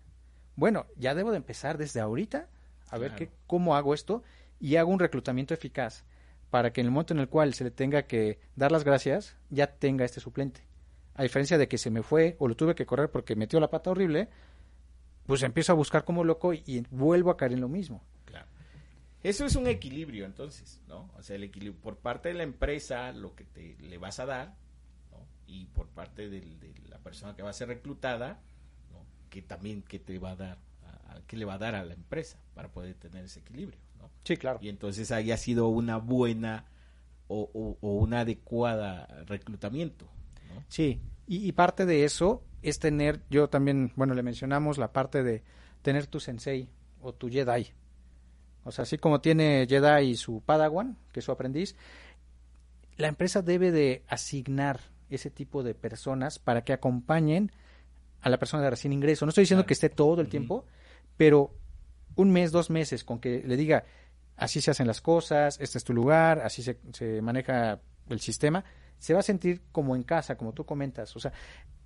bueno, 0.56 0.86
ya 0.96 1.16
debo 1.16 1.32
de 1.32 1.38
empezar 1.38 1.78
desde 1.78 2.00
ahorita 2.00 2.48
a 2.90 2.98
ver 2.98 3.16
qué, 3.16 3.32
cómo 3.48 3.76
hago 3.76 3.94
esto 3.94 4.24
y 4.60 4.76
hago 4.76 4.92
un 4.92 5.00
reclutamiento 5.00 5.54
eficaz 5.54 6.06
para 6.54 6.72
que 6.72 6.82
en 6.82 6.86
el 6.86 6.92
momento 6.92 7.16
en 7.16 7.20
el 7.20 7.30
cual 7.30 7.56
se 7.56 7.64
le 7.64 7.72
tenga 7.72 8.04
que 8.04 8.40
dar 8.56 8.72
las 8.72 8.84
gracias, 8.84 9.36
ya 9.50 9.66
tenga 9.66 10.06
este 10.06 10.20
suplente. 10.20 10.62
A 11.16 11.24
diferencia 11.24 11.58
de 11.58 11.68
que 11.68 11.80
se 11.80 11.90
me 11.90 12.04
fue 12.04 12.36
o 12.38 12.48
lo 12.48 12.56
tuve 12.56 12.76
que 12.76 12.86
correr 12.86 13.10
porque 13.10 13.36
metió 13.36 13.60
la 13.60 13.72
pata 13.72 13.90
horrible, 13.90 14.30
pues 15.26 15.42
empiezo 15.42 15.72
a 15.72 15.76
buscar 15.76 16.06
como 16.06 16.24
loco 16.24 16.54
y, 16.54 16.86
vuelvo 16.92 17.32
a 17.32 17.38
caer 17.38 17.54
en 17.54 17.62
lo 17.62 17.70
mismo. 17.70 18.04
Claro. 18.26 18.48
Eso 19.24 19.46
es 19.46 19.56
un 19.56 19.66
equilibrio, 19.66 20.26
entonces, 20.26 20.80
¿no? 20.88 21.10
O 21.18 21.24
sea, 21.24 21.38
el 21.38 21.44
equilibrio 21.44 21.82
por 21.82 21.98
parte 21.98 22.30
de 22.30 22.36
la 22.36 22.44
empresa, 22.44 23.12
lo 23.14 23.36
que 23.36 23.46
te 23.46 23.76
le 23.80 23.98
vas 23.98 24.20
a 24.20 24.28
dar, 24.28 24.56
¿no? 25.12 25.26
Y 25.48 25.66
por 25.66 25.88
parte 25.88 26.30
de 26.30 26.44
la 26.88 27.00
persona 27.00 27.36
que 27.36 27.42
va 27.42 27.50
a 27.50 27.54
ser 27.54 27.70
reclutada, 27.70 28.40
que 29.34 29.42
también 29.42 29.82
que 29.82 29.98
te 29.98 30.20
va 30.20 30.34
a 30.34 30.36
dar, 30.36 30.58
que 31.26 31.38
le 31.38 31.46
va 31.46 31.56
a 31.56 31.58
dar 31.58 31.74
a 31.74 31.84
la 31.84 31.96
empresa 31.96 32.38
para 32.54 32.72
poder 32.72 32.94
tener 32.94 33.26
ese 33.26 33.40
equilibrio, 33.40 33.80
¿no? 33.98 34.12
Sí, 34.24 34.38
claro. 34.38 34.60
Y 34.62 34.70
entonces 34.70 35.12
ahí 35.12 35.32
ha 35.32 35.38
sido 35.38 35.70
una 35.70 35.98
buena 35.98 36.66
o, 37.28 37.50
una 37.82 38.20
adecuada 38.20 39.08
reclutamiento, 39.26 40.06
¿no? 40.54 40.64
Sí, 40.68 41.02
y, 41.26 41.52
parte 41.54 41.88
de 41.88 42.06
eso 42.06 42.44
es 42.62 42.78
tener, 42.78 43.22
yo 43.32 43.50
también, 43.50 43.92
bueno, 43.96 44.14
le 44.14 44.22
mencionamos 44.22 44.78
la 44.78 44.94
parte 44.94 45.24
de 45.24 45.42
tener 45.82 46.06
tu 46.06 46.20
sensei 46.20 46.70
o 47.02 47.12
tu 47.16 47.28
Jedi. 47.28 47.72
O 48.66 48.72
sea, 48.72 48.84
así 48.84 49.00
como 49.00 49.20
tiene 49.20 49.66
Jedi 49.68 50.16
su 50.16 50.42
Padawan, 50.42 50.96
que 51.12 51.22
es 51.22 51.26
su 51.26 51.32
aprendiz, 51.32 51.76
la 52.98 53.08
empresa 53.08 53.42
debe 53.42 53.72
de 53.72 54.04
asignar 54.08 54.80
ese 55.10 55.32
tipo 55.32 55.64
de 55.64 55.74
personas 55.74 56.38
para 56.38 56.64
que 56.64 56.74
acompañen 56.74 57.52
a 58.24 58.30
la 58.30 58.40
persona 58.40 58.64
de 58.64 58.70
recién 58.70 58.94
ingreso. 58.94 59.26
No 59.26 59.30
estoy 59.30 59.44
diciendo 59.44 59.66
que 59.66 59.74
esté 59.74 59.90
todo 59.90 60.22
el 60.22 60.30
tiempo, 60.30 60.66
pero 61.18 61.54
un 62.16 62.32
mes, 62.32 62.52
dos 62.52 62.70
meses 62.70 63.04
con 63.04 63.20
que 63.20 63.44
le 63.46 63.58
diga, 63.58 63.84
así 64.38 64.62
se 64.62 64.72
hacen 64.72 64.88
las 64.88 65.02
cosas, 65.02 65.60
este 65.60 65.78
es 65.78 65.84
tu 65.84 65.94
lugar, 65.94 66.40
así 66.40 66.64
se, 66.64 66.80
se 66.94 67.22
maneja 67.22 67.82
el 68.08 68.20
sistema, 68.22 68.64
se 68.98 69.14
va 69.14 69.20
a 69.20 69.24
sentir 69.24 69.62
como 69.74 69.96
en 69.96 70.04
casa, 70.04 70.38
como 70.38 70.54
tú 70.54 70.66
comentas. 70.66 71.14
O 71.18 71.20
sea, 71.20 71.34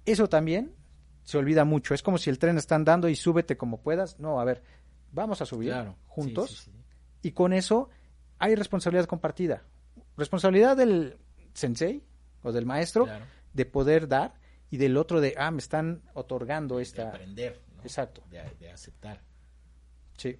eso 0.05 0.29
también 0.29 0.75
se 1.23 1.39
olvida 1.39 1.65
mucho. 1.65 1.95
Es 1.95 2.03
como 2.03 2.19
si 2.19 2.29
el 2.29 2.37
tren 2.37 2.57
está 2.57 2.75
andando 2.75 3.09
y 3.09 3.15
súbete 3.15 3.57
como 3.57 3.81
puedas. 3.81 4.19
No, 4.19 4.39
a 4.39 4.45
ver, 4.45 4.61
vamos 5.11 5.41
a 5.41 5.45
subir 5.47 5.73
juntos. 6.05 6.69
y 7.23 7.31
con 7.31 7.51
eso 7.51 7.89
hay 8.37 8.53
responsabilidad 8.53 9.07
compartida. 9.07 9.63
Responsabilidad 10.15 10.77
del 10.77 11.17
sensei 11.53 12.03
o 12.43 12.51
del 12.51 12.67
maestro 12.67 13.07
de 13.53 13.65
poder 13.65 14.07
dar 14.07 14.35
y 14.69 14.77
del 14.77 14.97
otro 14.97 15.21
de, 15.21 15.35
ah, 15.37 15.51
me 15.51 15.59
están 15.59 16.01
otorgando 16.13 16.79
esta... 16.79 17.03
De 17.03 17.09
aprender, 17.09 17.61
Exacto. 17.83 18.23
De, 18.29 18.71
aceptar. 18.71 19.21
Sí. 20.17 20.39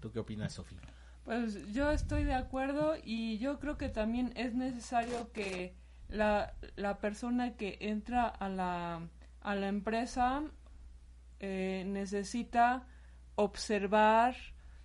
¿Tú 0.00 0.10
qué 0.12 0.18
opinas, 0.18 0.52
Sofía? 0.52 0.80
Pues 1.24 1.72
yo 1.72 1.90
estoy 1.90 2.24
de 2.24 2.34
acuerdo 2.34 2.94
y 3.02 3.38
yo 3.38 3.58
creo 3.60 3.76
que 3.76 3.88
también 3.88 4.32
es 4.36 4.54
necesario 4.54 5.30
que 5.32 5.74
la, 6.08 6.54
la 6.76 6.98
persona 6.98 7.56
que 7.56 7.78
entra 7.80 8.26
a 8.26 8.48
la, 8.48 9.08
a 9.40 9.54
la 9.54 9.68
empresa 9.68 10.42
eh, 11.38 11.84
necesita 11.86 12.86
observar, 13.36 14.36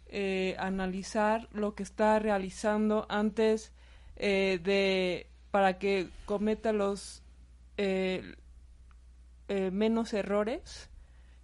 eh, 0.08 0.56
analizar 0.60 1.50
lo 1.52 1.76
que 1.76 1.84
está 1.84 2.20
realizando 2.20 3.06
antes 3.10 3.74
eh, 4.16 4.60
de 4.64 5.30
para 5.52 5.78
que 5.78 6.10
cometa 6.26 6.74
los 6.74 7.24
eh, 9.48 9.72
menos 9.72 10.14
errores 10.14 10.90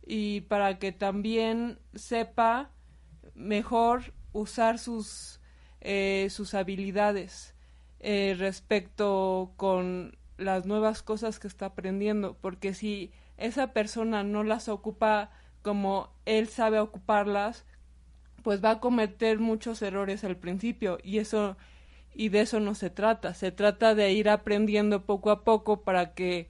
y 0.06 0.42
para 0.42 0.80
que 0.80 0.92
también 0.92 1.80
sepa 1.94 2.72
mejor 3.36 4.14
usar 4.34 4.80
sus, 4.80 5.40
eh, 5.82 6.28
sus 6.30 6.54
habilidades 6.54 7.56
eh, 8.00 8.36
respecto 8.38 9.54
con 9.58 10.18
las 10.38 10.66
nuevas 10.66 11.04
cosas 11.04 11.40
que 11.40 11.48
está 11.48 11.68
aprendiendo, 11.68 12.36
porque 12.42 12.74
si 12.74 13.12
esa 13.38 13.74
persona 13.74 14.24
no 14.24 14.44
las 14.44 14.70
ocupa 14.70 15.30
como 15.62 16.10
él 16.26 16.48
sabe 16.48 16.80
ocuparlas, 16.80 17.66
pues 18.42 18.64
va 18.64 18.72
a 18.72 18.80
cometer 18.80 19.40
muchos 19.40 19.82
errores 19.82 20.24
al 20.24 20.38
principio 20.38 20.98
y 21.04 21.20
eso 21.20 21.58
y 22.14 22.30
de 22.30 22.42
eso 22.42 22.60
no 22.60 22.76
se 22.76 22.90
trata, 22.90 23.34
se 23.34 23.52
trata 23.52 23.96
de 23.96 24.12
ir 24.12 24.30
aprendiendo 24.30 25.06
poco 25.06 25.32
a 25.32 25.44
poco 25.44 25.84
para 25.84 26.14
que 26.14 26.50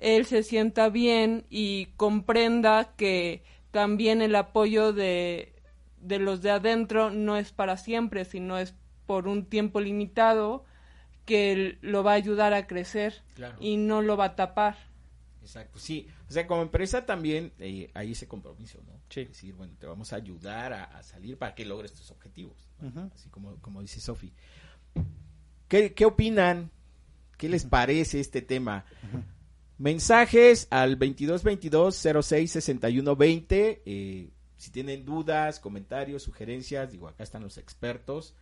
él 0.00 0.26
se 0.26 0.42
sienta 0.42 0.88
bien 0.88 1.46
y 1.50 1.86
comprenda 1.96 2.94
que 2.96 3.42
también 3.70 4.22
el 4.22 4.34
apoyo 4.34 4.92
de, 4.92 5.54
de 6.00 6.18
los 6.18 6.42
de 6.42 6.50
adentro 6.50 7.10
no 7.10 7.36
es 7.36 7.52
para 7.52 7.76
siempre, 7.76 8.24
sino 8.24 8.58
es 8.58 8.74
por 9.06 9.28
un 9.28 9.46
tiempo 9.46 9.80
limitado, 9.80 10.64
que 11.24 11.78
lo 11.82 12.02
va 12.02 12.12
a 12.12 12.14
ayudar 12.14 12.54
a 12.54 12.66
crecer 12.66 13.22
y 13.60 13.76
no 13.76 14.00
lo 14.00 14.16
va 14.16 14.26
a 14.26 14.36
tapar. 14.36 14.76
Exacto, 15.42 15.78
sí. 15.78 16.06
O 16.28 16.32
sea, 16.32 16.46
como 16.46 16.62
empresa 16.62 17.04
también 17.06 17.52
eh, 17.58 17.90
hay 17.94 18.12
ese 18.12 18.26
compromiso, 18.26 18.82
¿no? 18.86 19.00
Sí. 19.08 19.20
Es 19.20 19.28
decir, 19.28 19.54
bueno, 19.54 19.74
te 19.78 19.86
vamos 19.86 20.12
a 20.12 20.16
ayudar 20.16 20.72
a, 20.72 21.02
salir 21.02 21.36
para 21.38 21.54
que 21.54 21.64
logres 21.64 21.92
tus 21.92 22.10
objetivos, 22.10 22.70
así 23.14 23.28
como, 23.30 23.56
como 23.60 23.80
dice 23.80 24.00
Sofi. 24.00 24.32
¿Qué, 25.68 25.94
¿Qué, 25.94 26.04
opinan? 26.06 26.70
¿Qué 27.36 27.48
les 27.48 27.64
parece 27.64 28.20
este 28.20 28.42
tema? 28.42 28.84
Mensajes 29.78 30.66
al 30.70 30.98
2222 30.98 32.24
06 32.24 32.50
61 32.50 33.16
20. 33.16 33.82
Eh, 33.86 34.30
si 34.56 34.70
tienen 34.72 35.04
dudas, 35.04 35.60
comentarios, 35.60 36.24
sugerencias, 36.24 36.90
digo, 36.90 37.06
acá 37.06 37.22
están 37.22 37.44
los 37.44 37.58
expertos. 37.58 38.34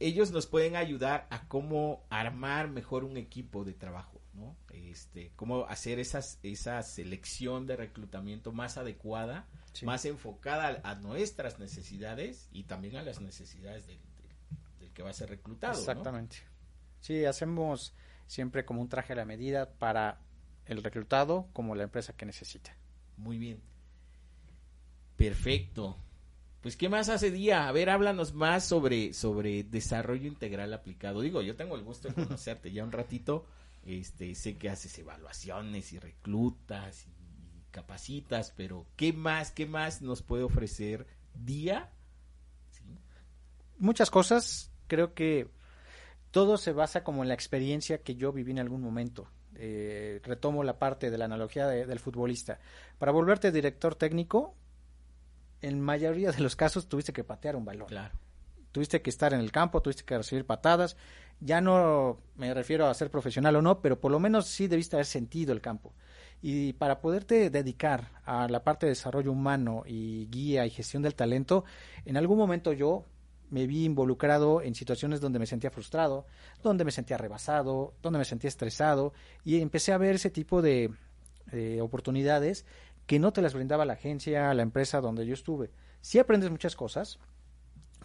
Ellos 0.00 0.32
nos 0.32 0.46
pueden 0.46 0.74
ayudar 0.74 1.28
a 1.30 1.46
cómo 1.46 2.04
armar 2.10 2.68
mejor 2.68 3.04
un 3.04 3.16
equipo 3.16 3.64
de 3.64 3.74
trabajo, 3.74 4.20
¿no? 4.34 4.56
Este, 4.72 5.32
cómo 5.36 5.66
hacer 5.66 6.00
esas, 6.00 6.40
esa 6.42 6.82
selección 6.82 7.66
de 7.66 7.76
reclutamiento 7.76 8.52
más 8.52 8.76
adecuada, 8.76 9.46
más 9.82 10.04
enfocada 10.04 10.80
a, 10.82 10.94
nuestras 10.96 11.58
necesidades 11.58 12.48
y 12.52 12.64
también 12.64 12.96
a 12.96 13.02
las 13.02 13.20
necesidades 13.20 13.86
del, 13.86 13.98
que 14.92 15.02
va 15.02 15.10
a 15.10 15.14
ser 15.14 15.30
reclutado. 15.30 15.78
Exactamente. 15.78 16.38
Sí, 17.00 17.24
hacemos 17.24 17.94
siempre 18.26 18.64
como 18.64 18.80
un 18.80 18.88
traje 18.88 19.12
a 19.12 19.16
la 19.16 19.24
medida 19.24 19.70
para 19.70 20.20
el 20.66 20.82
reclutado 20.82 21.48
como 21.52 21.74
la 21.74 21.84
empresa 21.84 22.14
que 22.14 22.26
necesita. 22.26 22.76
Muy 23.16 23.38
bien. 23.38 23.60
Perfecto. 25.16 25.96
Pues, 26.60 26.76
¿qué 26.76 26.88
más 26.88 27.08
hace 27.08 27.30
día? 27.30 27.68
A 27.68 27.72
ver, 27.72 27.90
háblanos 27.90 28.34
más 28.34 28.64
sobre, 28.64 29.12
sobre 29.12 29.62
desarrollo 29.62 30.26
integral 30.26 30.74
aplicado. 30.74 31.20
Digo, 31.20 31.40
yo 31.40 31.56
tengo 31.56 31.76
el 31.76 31.84
gusto 31.84 32.08
de 32.08 32.14
conocerte 32.14 32.72
ya 32.72 32.84
un 32.84 32.92
ratito. 32.92 33.46
Este, 33.84 34.34
sé 34.34 34.58
que 34.58 34.68
haces 34.68 34.98
evaluaciones 34.98 35.92
y 35.92 36.00
reclutas 36.00 37.06
y, 37.06 37.16
capacitas, 37.70 38.54
pero 38.56 38.86
¿qué 38.96 39.12
más, 39.12 39.52
qué 39.52 39.66
más 39.66 40.00
nos 40.00 40.22
puede 40.22 40.42
ofrecer 40.42 41.06
día? 41.34 41.92
Muchas 43.78 44.10
cosas. 44.10 44.72
Creo 44.86 45.12
que 45.12 45.48
todo 46.30 46.56
se 46.56 46.72
basa 46.72 47.04
como 47.04 47.22
en 47.22 47.28
la 47.28 47.34
experiencia 47.34 48.02
que 48.02 48.16
yo 48.16 48.32
viví 48.32 48.52
en 48.52 48.60
algún 48.60 48.80
momento. 48.80 49.28
Eh, 49.58 50.20
retomo 50.24 50.62
la 50.64 50.78
parte 50.78 51.10
de 51.10 51.18
la 51.18 51.24
analogía 51.24 51.66
del 51.66 51.98
futbolista. 51.98 52.58
Para 52.98 53.12
volverte 53.12 53.52
director 53.52 53.94
técnico, 53.94 54.54
en 55.62 55.80
mayoría 55.80 56.32
de 56.32 56.40
los 56.40 56.56
casos 56.56 56.88
tuviste 56.88 57.12
que 57.12 57.24
patear 57.24 57.56
un 57.56 57.64
balón. 57.64 57.88
Claro. 57.88 58.14
Tuviste 58.72 59.00
que 59.00 59.10
estar 59.10 59.32
en 59.32 59.40
el 59.40 59.52
campo, 59.52 59.80
tuviste 59.80 60.04
que 60.04 60.18
recibir 60.18 60.44
patadas. 60.44 60.96
Ya 61.40 61.60
no 61.60 62.18
me 62.36 62.52
refiero 62.52 62.86
a 62.86 62.94
ser 62.94 63.10
profesional 63.10 63.56
o 63.56 63.62
no, 63.62 63.80
pero 63.80 64.00
por 64.00 64.10
lo 64.10 64.20
menos 64.20 64.46
sí 64.46 64.68
debiste 64.68 64.96
haber 64.96 65.06
sentido 65.06 65.52
el 65.52 65.60
campo. 65.60 65.94
Y 66.42 66.74
para 66.74 67.00
poderte 67.00 67.50
dedicar 67.50 68.10
a 68.24 68.48
la 68.48 68.62
parte 68.62 68.86
de 68.86 68.90
desarrollo 68.90 69.32
humano 69.32 69.82
y 69.86 70.26
guía 70.30 70.66
y 70.66 70.70
gestión 70.70 71.02
del 71.02 71.14
talento, 71.14 71.64
en 72.04 72.16
algún 72.16 72.36
momento 72.36 72.72
yo 72.72 73.06
me 73.50 73.66
vi 73.66 73.84
involucrado 73.84 74.62
en 74.62 74.74
situaciones 74.74 75.20
donde 75.20 75.38
me 75.38 75.46
sentía 75.46 75.70
frustrado, 75.70 76.26
donde 76.62 76.84
me 76.84 76.90
sentía 76.90 77.16
rebasado, 77.16 77.94
donde 78.02 78.18
me 78.18 78.24
sentía 78.24 78.48
estresado 78.48 79.12
y 79.44 79.60
empecé 79.60 79.92
a 79.92 79.98
ver 79.98 80.16
ese 80.16 80.30
tipo 80.30 80.62
de, 80.62 80.90
oportunidades 81.80 82.66
que 83.06 83.20
no 83.20 83.32
te 83.32 83.40
las 83.40 83.54
brindaba 83.54 83.84
la 83.84 83.92
agencia, 83.92 84.52
la 84.52 84.62
empresa 84.62 85.00
donde 85.00 85.24
yo 85.24 85.34
estuve. 85.34 85.70
Sí 86.00 86.18
aprendes 86.18 86.50
muchas 86.50 86.74
cosas, 86.74 87.20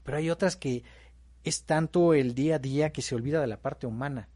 pero 0.04 0.18
hay 0.18 0.30
otras 0.30 0.56
que 0.56 0.84
es 1.44 1.64
tanto 1.64 2.14
el 2.14 2.36
día 2.36 2.56
a 2.56 2.60
día 2.60 2.92
que 2.92 3.02
se 3.02 3.16
olvida 3.16 3.42
de 3.42 3.48
la 3.48 3.60
parte 3.60 3.88
humana 3.88 4.30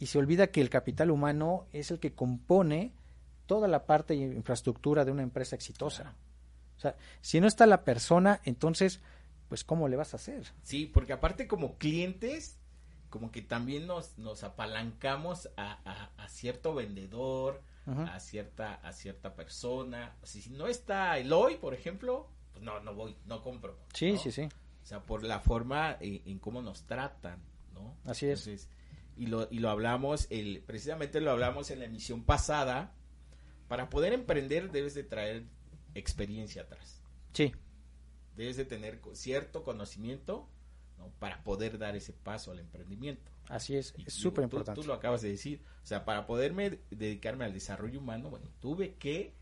y 0.00 0.06
se 0.06 0.18
olvida 0.18 0.48
que 0.48 0.60
el 0.60 0.70
capital 0.70 1.12
humano 1.12 1.66
es 1.72 1.92
el 1.92 2.00
que 2.00 2.14
compone 2.14 2.92
toda 3.46 3.68
la 3.68 3.86
parte 3.86 4.14
de 4.14 4.34
infraestructura 4.34 5.04
de 5.04 5.12
una 5.12 5.22
empresa 5.22 5.54
exitosa. 5.54 6.16
O 6.76 6.80
sea, 6.80 6.96
si 7.20 7.40
no 7.40 7.46
está 7.46 7.66
la 7.66 7.84
persona, 7.84 8.40
entonces 8.44 9.00
pues 9.52 9.64
¿cómo 9.64 9.86
le 9.86 9.96
vas 9.96 10.14
a 10.14 10.16
hacer? 10.16 10.50
Sí, 10.62 10.86
porque 10.86 11.12
aparte 11.12 11.46
como 11.46 11.76
clientes, 11.76 12.58
como 13.10 13.30
que 13.30 13.42
también 13.42 13.86
nos, 13.86 14.16
nos 14.16 14.44
apalancamos 14.44 15.50
a, 15.58 16.08
a, 16.16 16.28
cierto 16.30 16.74
vendedor, 16.74 17.60
a 17.84 18.18
cierta, 18.18 18.76
a 18.76 18.92
cierta 18.94 19.34
persona. 19.34 20.16
si 20.22 20.48
no 20.48 20.68
está 20.68 21.18
Eloy, 21.18 21.58
por 21.58 21.74
ejemplo, 21.74 22.30
pues 22.52 22.64
no, 22.64 22.80
no 22.80 22.94
voy, 22.94 23.14
no 23.26 23.42
compro. 23.42 23.78
Sí, 23.92 24.16
sí, 24.16 24.32
sí. 24.32 24.48
O 24.82 24.86
sea, 24.86 25.02
por 25.02 25.22
la 25.22 25.38
forma 25.38 25.98
en, 26.00 26.38
cómo 26.38 26.62
nos 26.62 26.86
tratan, 26.86 27.38
¿no? 27.74 27.94
Así 28.06 28.28
es. 28.28 28.70
y 29.18 29.26
lo, 29.26 29.48
y 29.50 29.58
lo 29.58 29.68
hablamos, 29.68 30.28
el, 30.30 30.62
precisamente 30.66 31.20
lo 31.20 31.30
hablamos 31.30 31.70
en 31.70 31.80
la 31.80 31.84
emisión 31.84 32.24
pasada, 32.24 32.94
para 33.68 33.90
poder 33.90 34.14
emprender 34.14 34.70
debes 34.70 34.94
de 34.94 35.04
traer 35.04 35.44
experiencia 35.94 36.62
atrás. 36.62 37.02
Sí 37.34 37.52
debes 38.36 38.56
de 38.56 38.64
tener 38.64 39.00
cierto 39.12 39.62
conocimiento 39.64 40.48
para 41.18 41.42
poder 41.42 41.78
dar 41.78 41.96
ese 41.96 42.12
paso 42.12 42.52
al 42.52 42.58
emprendimiento. 42.58 43.30
Así 43.48 43.76
es, 43.76 43.94
es 44.06 44.14
súper 44.14 44.44
importante. 44.44 44.80
Tú, 44.80 44.86
lo 44.86 44.94
acabas 44.94 45.22
de 45.22 45.30
decir, 45.30 45.60
o 45.82 45.86
sea, 45.86 46.04
para 46.04 46.26
poderme 46.26 46.78
dedicarme 46.90 47.44
al 47.44 47.52
desarrollo 47.52 47.98
humano, 47.98 48.30
bueno, 48.30 48.46
tuve 48.60 48.94
que 48.94 49.34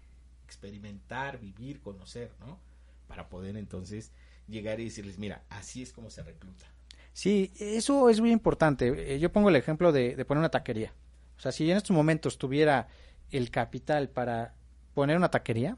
experimentar, 0.45 1.39
vivir, 1.39 1.81
conocer, 1.81 2.33
¿no? 2.41 2.59
Para 3.07 3.29
poder 3.29 3.57
entonces 3.57 4.13
llegar 4.49 4.81
y 4.81 4.85
decirles, 4.85 5.19
mira, 5.19 5.45
así 5.49 5.83
es 5.83 5.93
como 5.93 6.11
se 6.11 6.23
recluta. 6.23 6.67
Sí, 7.13 7.53
eso 7.59 8.09
es 8.09 8.21
muy 8.21 8.33
importante. 8.33 9.15
Eh, 9.15 9.19
yo 9.19 9.33
pongo 9.33 9.49
el 9.49 9.57
ejemplo 9.57 9.93
de, 9.93 10.17
de 10.17 10.25
poner 10.25 10.41
una 10.41 10.51
taquería. 10.51 10.93
O 11.37 11.41
sea, 11.41 11.53
si 11.53 11.71
en 11.71 11.77
estos 11.77 11.95
momentos 11.95 12.39
tuviera 12.39 12.89
el 13.31 13.51
capital 13.51 14.09
para 14.09 14.55
poner 14.95 15.17
una 15.17 15.31
taquería, 15.31 15.77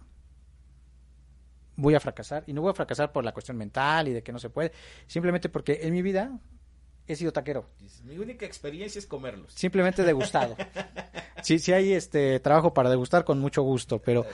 voy 1.76 1.94
a 1.94 2.00
fracasar. 2.00 2.44
Y 2.46 2.52
no 2.52 2.62
voy 2.62 2.70
a 2.70 2.74
fracasar 2.74 3.12
por 3.12 3.24
la 3.24 3.32
cuestión 3.32 3.56
mental 3.56 4.08
y 4.08 4.12
de 4.12 4.22
que 4.22 4.32
no 4.32 4.38
se 4.38 4.50
puede, 4.50 4.72
simplemente 5.06 5.48
porque 5.48 5.80
en 5.82 5.92
mi 5.92 6.02
vida 6.02 6.38
he 7.06 7.16
sido 7.16 7.32
taquero. 7.32 7.66
Mi 8.04 8.18
única 8.18 8.46
experiencia 8.46 8.98
es 8.98 9.06
comerlos. 9.06 9.52
Simplemente 9.52 10.02
degustado. 10.02 10.56
sí, 11.42 11.58
sí 11.58 11.72
hay 11.72 11.92
este 11.92 12.40
trabajo 12.40 12.72
para 12.74 12.90
degustar 12.90 13.24
con 13.24 13.38
mucho 13.40 13.62
gusto, 13.62 14.00
pero 14.00 14.24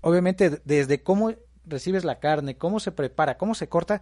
obviamente 0.00 0.60
desde 0.64 1.02
cómo 1.02 1.34
recibes 1.64 2.04
la 2.04 2.18
carne, 2.18 2.56
cómo 2.56 2.80
se 2.80 2.92
prepara, 2.92 3.36
cómo 3.36 3.54
se 3.54 3.68
corta, 3.68 4.00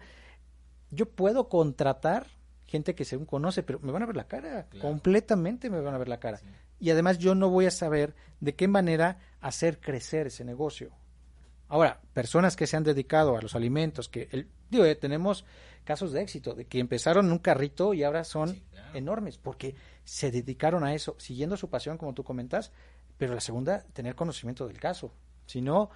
yo 0.89 1.09
puedo 1.09 1.49
contratar 1.49 2.27
gente 2.65 2.95
que 2.95 3.05
según 3.05 3.25
conoce, 3.25 3.63
pero 3.63 3.79
me 3.79 3.91
van 3.91 4.03
a 4.03 4.05
ver 4.05 4.15
la 4.15 4.27
cara, 4.27 4.67
completamente 4.81 5.69
me 5.69 5.81
van 5.81 5.95
a 5.95 5.97
ver 5.97 6.09
la 6.09 6.19
cara. 6.19 6.39
Y 6.79 6.91
además 6.91 7.17
yo 7.17 7.33
no 7.33 7.49
voy 7.49 7.65
a 7.65 7.71
saber 7.71 8.13
de 8.39 8.55
qué 8.55 8.67
manera 8.67 9.19
hacer 9.39 9.79
crecer 9.79 10.27
ese 10.27 10.43
negocio. 10.45 10.91
Ahora, 11.69 11.99
personas 12.13 12.55
que 12.55 12.67
se 12.67 12.77
han 12.77 12.83
dedicado 12.83 13.37
a 13.37 13.41
los 13.41 13.55
alimentos, 13.55 14.07
que 14.07 14.29
el, 14.31 14.47
digo, 14.69 14.85
eh, 14.85 14.95
tenemos 14.95 15.45
casos 15.83 16.11
de 16.11 16.21
éxito, 16.21 16.53
de 16.53 16.65
que 16.65 16.79
empezaron 16.79 17.25
en 17.25 17.31
un 17.31 17.39
carrito 17.39 17.93
y 17.93 18.03
ahora 18.03 18.23
son 18.23 18.61
enormes, 18.93 19.37
porque 19.37 19.75
se 20.03 20.31
dedicaron 20.31 20.83
a 20.83 20.93
eso, 20.93 21.15
siguiendo 21.17 21.57
su 21.57 21.69
pasión, 21.69 21.97
como 21.97 22.13
tú 22.13 22.23
comentas, 22.23 22.71
pero 23.17 23.33
la 23.33 23.41
segunda, 23.41 23.83
tener 23.93 24.15
conocimiento 24.15 24.67
del 24.67 24.79
caso. 24.79 25.13
Si 25.45 25.61
no, 25.61 25.89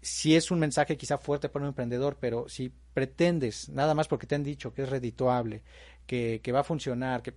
si 0.00 0.36
es 0.36 0.50
un 0.50 0.58
mensaje 0.58 0.96
quizá 0.96 1.18
fuerte 1.18 1.48
para 1.48 1.64
un 1.64 1.68
emprendedor, 1.68 2.16
pero 2.20 2.48
si 2.48 2.72
pretendes, 2.92 3.68
nada 3.68 3.94
más 3.94 4.08
porque 4.08 4.26
te 4.26 4.34
han 4.34 4.42
dicho 4.42 4.72
que 4.72 4.82
es 4.82 4.88
redituable, 4.88 5.62
que, 6.06 6.40
que 6.42 6.52
va 6.52 6.60
a 6.60 6.64
funcionar, 6.64 7.22
que, 7.22 7.34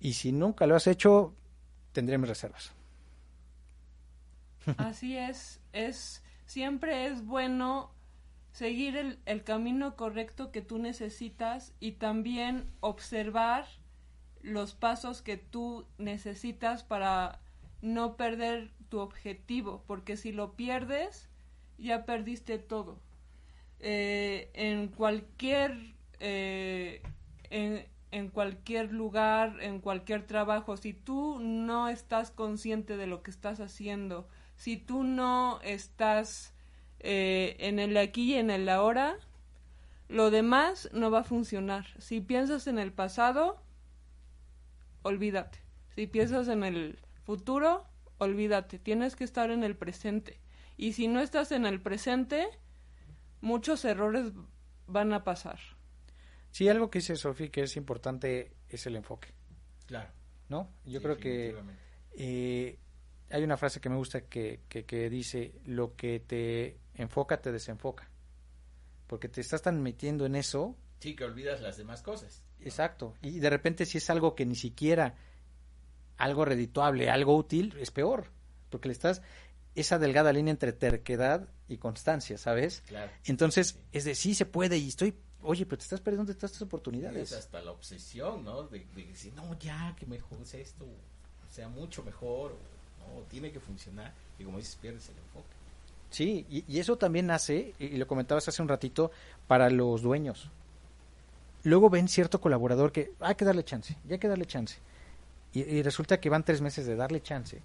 y 0.00 0.14
si 0.14 0.32
nunca 0.32 0.66
lo 0.66 0.76
has 0.76 0.86
hecho, 0.86 1.34
tendré 1.92 2.18
mis 2.18 2.28
reservas. 2.28 2.72
Así 4.76 5.16
es, 5.16 5.60
es 5.72 6.22
siempre 6.50 7.06
es 7.06 7.24
bueno 7.24 7.92
seguir 8.50 8.96
el, 9.24 9.44
camino 9.44 9.94
correcto 9.94 10.50
que 10.50 10.62
tú 10.62 10.78
necesitas 10.78 11.72
y 11.78 11.92
también 11.92 12.68
observar 12.80 13.66
los 14.42 14.74
pasos 14.74 15.22
que 15.22 15.36
tú 15.36 15.86
necesitas 15.96 16.82
para 16.82 17.40
no 17.82 18.16
perder 18.16 18.72
tu 18.88 18.98
objetivo, 18.98 19.84
porque 19.86 20.16
si 20.16 20.32
lo 20.32 20.56
pierdes, 20.56 21.28
ya 21.78 22.04
perdiste 22.04 22.58
todo. 22.58 22.98
Eh, 23.78 24.50
en 24.54 24.88
cualquier 24.88 25.94
eh, 26.18 27.00
en, 27.50 27.86
en 28.10 28.28
cualquier 28.28 28.92
lugar, 28.92 29.58
en 29.60 29.80
cualquier 29.80 30.26
trabajo, 30.26 30.76
si 30.76 30.94
tú 30.94 31.38
no 31.38 31.88
estás 31.88 32.32
consciente 32.32 32.96
de 32.96 33.06
lo 33.06 33.22
que 33.22 33.30
estás 33.30 33.60
haciendo, 33.60 34.26
si 34.60 34.76
tú 34.76 35.04
no 35.04 35.58
estás 35.62 36.52
eh, 36.98 37.56
en 37.60 37.78
el 37.78 37.96
aquí 37.96 38.34
y 38.34 38.36
en 38.36 38.50
el 38.50 38.68
ahora, 38.68 39.16
lo 40.10 40.30
demás 40.30 40.90
no 40.92 41.10
va 41.10 41.20
a 41.20 41.24
funcionar. 41.24 41.86
Si 41.98 42.20
piensas 42.20 42.66
en 42.66 42.78
el 42.78 42.92
pasado, 42.92 43.62
olvídate. 45.00 45.60
Si 45.94 46.06
piensas 46.06 46.48
en 46.48 46.62
el 46.62 46.98
futuro, 47.24 47.86
olvídate. 48.18 48.78
Tienes 48.78 49.16
que 49.16 49.24
estar 49.24 49.50
en 49.50 49.64
el 49.64 49.78
presente. 49.78 50.38
Y 50.76 50.92
si 50.92 51.08
no 51.08 51.20
estás 51.20 51.52
en 51.52 51.64
el 51.64 51.80
presente, 51.80 52.46
muchos 53.40 53.82
errores 53.86 54.30
van 54.86 55.14
a 55.14 55.24
pasar. 55.24 55.58
Sí, 56.50 56.68
algo 56.68 56.90
que 56.90 56.98
dice 56.98 57.16
Sofía 57.16 57.50
que 57.50 57.62
es 57.62 57.78
importante 57.78 58.52
es 58.68 58.86
el 58.86 58.96
enfoque. 58.96 59.28
Claro. 59.86 60.10
¿No? 60.50 60.68
Yo 60.84 61.00
creo 61.00 61.16
que 61.16 61.56
eh, 62.12 62.78
hay 63.30 63.42
una 63.44 63.56
frase 63.56 63.80
que 63.80 63.88
me 63.88 63.96
gusta 63.96 64.22
que, 64.22 64.60
que, 64.68 64.84
que 64.84 65.08
dice, 65.08 65.54
lo 65.64 65.94
que 65.96 66.20
te 66.20 66.78
enfoca 66.94 67.40
te 67.40 67.52
desenfoca. 67.52 68.08
Porque 69.06 69.28
te 69.28 69.40
estás 69.40 69.62
tan 69.62 69.82
metiendo 69.82 70.26
en 70.26 70.36
eso. 70.36 70.76
Sí, 71.00 71.16
que 71.16 71.24
olvidas 71.24 71.60
las 71.60 71.76
demás 71.76 72.02
cosas. 72.02 72.42
Exacto. 72.60 73.14
Y 73.22 73.38
de 73.40 73.50
repente 73.50 73.86
si 73.86 73.98
es 73.98 74.10
algo 74.10 74.34
que 74.34 74.46
ni 74.46 74.54
siquiera 74.54 75.14
algo 76.16 76.44
redituable, 76.44 77.08
algo 77.08 77.36
útil, 77.36 77.74
es 77.80 77.90
peor. 77.90 78.26
Porque 78.68 78.88
le 78.88 78.92
estás 78.92 79.22
esa 79.74 79.98
delgada 79.98 80.32
línea 80.32 80.50
entre 80.50 80.72
terquedad 80.72 81.48
y 81.68 81.78
constancia, 81.78 82.36
¿sabes? 82.36 82.82
Claro. 82.86 83.10
Entonces, 83.24 83.78
es 83.92 84.04
de 84.04 84.14
sí 84.14 84.34
se 84.34 84.44
puede 84.44 84.76
y 84.76 84.88
estoy, 84.88 85.14
oye, 85.42 85.64
pero 85.64 85.78
te 85.78 85.84
estás 85.84 86.00
perdiendo 86.00 86.32
todas 86.34 86.50
estas 86.50 86.62
oportunidades. 86.62 87.32
Es 87.32 87.38
hasta 87.38 87.60
la 87.62 87.70
obsesión, 87.70 88.44
¿no? 88.44 88.64
De, 88.64 88.80
de 88.94 89.04
decir, 89.04 89.32
no, 89.34 89.58
ya, 89.58 89.94
que 89.98 90.06
mejor 90.06 90.44
sea 90.44 90.60
esto, 90.60 90.86
sea 91.48 91.68
mucho 91.68 92.02
mejor, 92.02 92.52
o, 92.52 92.79
no, 93.00 93.22
tiene 93.30 93.50
que 93.50 93.60
funcionar. 93.60 94.12
Y 94.38 94.44
como 94.44 94.58
dices, 94.58 94.76
pierdes 94.76 95.08
el 95.08 95.16
enfoque. 95.16 95.46
Sí, 96.10 96.46
y, 96.50 96.78
eso 96.78 96.96
también 96.96 97.26
nace, 97.26 97.74
y 97.78 97.96
lo 97.96 98.06
comentabas 98.06 98.48
hace 98.48 98.62
un 98.62 98.68
ratito, 98.68 99.10
para 99.46 99.70
los 99.70 100.02
dueños. 100.02 100.48
Luego 101.62 101.90
ven 101.90 102.08
cierto 102.08 102.40
colaborador 102.40 102.90
que 102.90 103.12
hay 103.20 103.34
que 103.34 103.44
darle 103.44 103.64
chance, 103.64 103.96
ya 104.06 104.14
hay 104.14 104.18
que 104.18 104.28
darle 104.28 104.46
chance. 104.46 104.78
Y, 105.52 105.60
y 105.60 105.82
resulta 105.82 106.18
que 106.18 106.30
van 106.30 106.44
tres 106.44 106.60
meses 106.60 106.86
de 106.86 106.96
darle 106.96 107.22
chance 107.22 107.60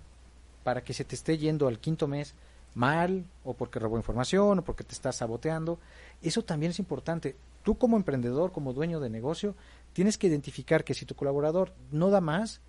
para 0.64 0.84
que 0.84 0.94
se 0.94 1.06
te 1.06 1.16
esté 1.16 1.38
yendo 1.38 1.68
al 1.68 1.80
quinto 1.80 2.08
mes 2.08 2.36
mal 2.76 3.26
o 3.44 3.54
porque 3.54 3.80
robó 3.80 3.98
información 3.98 4.60
o 4.60 4.64
porque 4.64 4.84
te 4.84 4.94
está 4.94 5.12
saboteando. 5.12 5.80
Eso 6.22 6.44
también 6.44 6.72
es 6.72 6.80
importante. 6.80 7.36
Tú 7.64 7.78
como 7.78 7.98
emprendedor, 7.98 8.52
como 8.52 8.74
dueño 8.74 9.00
de 9.00 9.10
negocio, 9.10 9.56
tienes 9.94 10.18
que 10.18 10.28
identificar 10.28 10.84
que 10.84 10.94
si 10.94 11.06
tu 11.06 11.16
colaborador 11.16 11.74
no 11.92 12.12
da 12.12 12.22
más, 12.22 12.62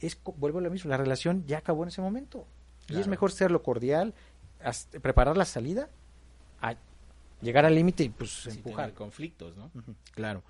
es 0.00 0.18
vuelvo 0.36 0.58
a 0.58 0.62
lo 0.62 0.70
mismo, 0.70 0.90
la 0.90 0.96
relación 0.96 1.44
ya 1.46 1.58
acabó 1.58 1.82
en 1.82 1.88
ese 1.88 2.00
momento. 2.00 2.46
Claro. 2.86 2.98
Y 2.98 3.02
es 3.02 3.08
mejor 3.08 3.30
serlo 3.32 3.62
cordial, 3.62 4.14
hasta, 4.62 4.98
preparar 5.00 5.36
la 5.36 5.44
salida, 5.44 5.88
a 6.60 6.76
llegar 7.40 7.64
al 7.64 7.74
límite 7.74 8.04
y 8.04 8.08
pues 8.08 8.30
Sí, 8.30 8.50
empujar. 8.50 8.92
conflictos, 8.94 9.56
¿no? 9.56 9.70
Claro. 10.12 10.42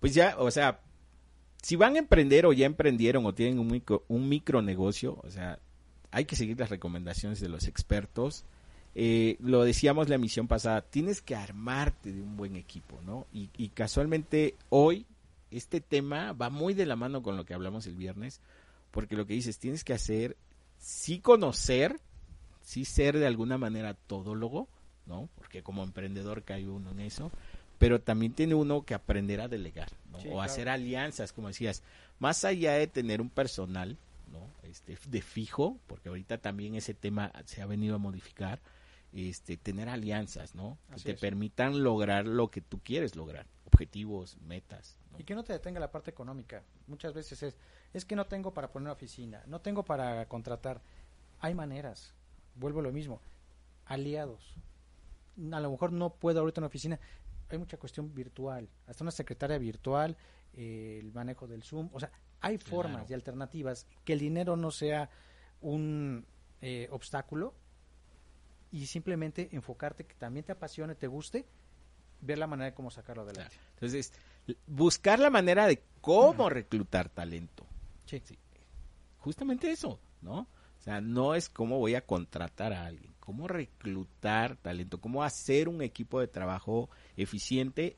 Pues 0.00 0.14
ya, 0.14 0.36
o 0.38 0.50
sea, 0.50 0.80
si 1.62 1.76
van 1.76 1.96
a 1.96 1.98
emprender 1.98 2.46
o 2.46 2.52
ya 2.52 2.66
emprendieron 2.66 3.24
o 3.26 3.34
tienen 3.34 3.58
un 3.58 3.68
micro, 3.68 4.04
un 4.08 4.28
micronegocio, 4.28 5.18
o 5.22 5.30
sea, 5.30 5.58
hay 6.10 6.24
que 6.24 6.36
seguir 6.36 6.58
las 6.58 6.70
recomendaciones 6.70 7.40
de 7.40 7.48
los 7.48 7.66
expertos. 7.66 8.44
Eh, 8.94 9.36
lo 9.40 9.62
decíamos 9.64 10.08
la 10.08 10.14
emisión 10.14 10.48
pasada, 10.48 10.82
tienes 10.82 11.20
que 11.20 11.34
armarte 11.34 12.12
de 12.12 12.22
un 12.22 12.36
buen 12.36 12.56
equipo, 12.56 13.00
¿no? 13.04 13.26
Y, 13.32 13.50
y 13.56 13.68
casualmente 13.70 14.54
hoy 14.70 15.06
este 15.50 15.80
tema 15.80 16.32
va 16.32 16.50
muy 16.50 16.74
de 16.74 16.86
la 16.86 16.96
mano 16.96 17.22
con 17.22 17.36
lo 17.36 17.44
que 17.44 17.54
hablamos 17.54 17.86
el 17.86 17.94
viernes, 17.96 18.40
porque 18.90 19.16
lo 19.16 19.26
que 19.26 19.34
dices, 19.34 19.58
tienes 19.58 19.84
que 19.84 19.92
hacer, 19.92 20.36
sí 20.78 21.20
conocer, 21.20 22.00
sí 22.62 22.84
ser 22.84 23.18
de 23.18 23.26
alguna 23.26 23.58
manera 23.58 23.94
todólogo, 23.94 24.68
¿no? 25.06 25.28
Porque 25.36 25.62
como 25.62 25.82
emprendedor 25.82 26.42
cae 26.42 26.68
uno 26.68 26.90
en 26.90 27.00
eso, 27.00 27.30
pero 27.78 28.00
también 28.00 28.32
tiene 28.32 28.54
uno 28.54 28.84
que 28.84 28.94
aprender 28.94 29.40
a 29.40 29.48
delegar, 29.48 29.90
¿no? 30.10 30.18
Sí, 30.20 30.28
o 30.28 30.32
claro. 30.32 30.42
hacer 30.42 30.68
alianzas, 30.68 31.32
como 31.32 31.48
decías, 31.48 31.82
más 32.18 32.44
allá 32.44 32.72
de 32.72 32.86
tener 32.86 33.20
un 33.20 33.30
personal, 33.30 33.98
¿no? 34.32 34.50
Este, 34.68 34.98
de 35.08 35.22
fijo, 35.22 35.78
porque 35.86 36.08
ahorita 36.08 36.38
también 36.38 36.74
ese 36.74 36.94
tema 36.94 37.32
se 37.44 37.62
ha 37.62 37.66
venido 37.66 37.94
a 37.96 37.98
modificar, 37.98 38.60
este, 39.12 39.56
tener 39.56 39.88
alianzas, 39.88 40.54
¿no? 40.54 40.78
Que 40.90 41.00
te 41.00 41.12
es. 41.12 41.20
permitan 41.20 41.82
lograr 41.82 42.26
lo 42.26 42.50
que 42.50 42.60
tú 42.60 42.80
quieres 42.82 43.14
lograr, 43.16 43.46
objetivos, 43.66 44.36
metas, 44.40 44.98
¿no? 45.10 45.18
Y 45.20 45.24
que 45.24 45.34
no 45.34 45.44
te 45.44 45.52
detenga 45.52 45.80
la 45.80 45.90
parte 45.90 46.10
económica. 46.10 46.62
Muchas 46.86 47.12
veces 47.12 47.42
es, 47.42 47.56
es 47.92 48.04
que 48.04 48.16
no 48.16 48.26
tengo 48.26 48.54
para 48.54 48.70
poner 48.70 48.84
una 48.86 48.92
oficina, 48.92 49.42
no 49.46 49.60
tengo 49.60 49.84
para 49.84 50.26
contratar. 50.28 50.80
Hay 51.40 51.54
maneras, 51.54 52.14
vuelvo 52.54 52.80
a 52.80 52.82
lo 52.84 52.92
mismo, 52.92 53.20
aliados. 53.84 54.54
A 55.52 55.60
lo 55.60 55.70
mejor 55.70 55.92
no 55.92 56.14
puedo 56.14 56.40
ahorita 56.40 56.60
una 56.60 56.68
oficina, 56.68 56.98
hay 57.48 57.58
mucha 57.58 57.76
cuestión 57.76 58.14
virtual, 58.14 58.68
hasta 58.86 59.04
una 59.04 59.10
secretaria 59.10 59.58
virtual, 59.58 60.16
eh, 60.54 60.98
el 61.02 61.12
manejo 61.12 61.46
del 61.46 61.62
Zoom, 61.62 61.90
o 61.92 62.00
sea, 62.00 62.10
hay 62.40 62.58
Claro. 62.58 62.70
formas 62.70 63.10
y 63.10 63.14
alternativas 63.14 63.86
que 64.04 64.12
el 64.14 64.18
dinero 64.20 64.56
no 64.56 64.70
sea 64.70 65.10
un 65.60 66.24
eh, 66.62 66.88
obstáculo 66.90 67.54
y 68.70 68.86
simplemente 68.86 69.48
enfocarte 69.52 70.04
que 70.06 70.14
también 70.14 70.44
te 70.44 70.52
apasione, 70.52 70.94
te 70.94 71.06
guste, 71.06 71.46
ver 72.26 72.38
la 72.38 72.46
manera 72.46 72.70
de 72.70 72.74
cómo 72.74 72.90
sacarlo 72.90 73.22
adelante. 73.22 73.56
Entonces, 73.74 74.12
buscar 74.66 75.18
la 75.18 75.30
manera 75.30 75.66
de 75.66 75.82
cómo 76.00 76.48
reclutar 76.50 77.08
talento. 77.08 77.64
Sí. 78.04 78.22
Justamente 79.18 79.70
eso, 79.70 79.98
¿no? 80.22 80.40
O 80.78 80.82
sea, 80.86 81.00
no 81.00 81.34
es 81.34 81.48
cómo 81.48 81.78
voy 81.78 81.94
a 81.96 82.02
contratar 82.06 82.72
a 82.72 82.86
alguien, 82.86 83.12
cómo 83.18 83.48
reclutar 83.48 84.56
talento, 84.56 85.00
cómo 85.00 85.24
hacer 85.24 85.68
un 85.68 85.82
equipo 85.82 86.20
de 86.20 86.28
trabajo 86.28 86.88
eficiente 87.16 87.96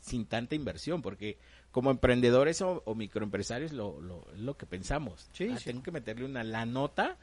sin 0.00 0.24
tanta 0.26 0.54
inversión, 0.54 1.02
porque 1.02 1.36
como 1.70 1.90
emprendedores 1.90 2.62
o, 2.62 2.82
o 2.86 2.94
microempresarios 2.94 3.72
lo, 3.72 4.00
lo, 4.00 4.26
es 4.32 4.40
lo 4.40 4.56
que 4.56 4.66
pensamos. 4.66 5.28
Sí, 5.32 5.50
Ah, 5.52 5.58
sí. 5.58 5.64
Tengo 5.66 5.82
que 5.82 5.90
meterle 5.90 6.24
una 6.24 6.42
la 6.42 6.64
nota 6.64 7.18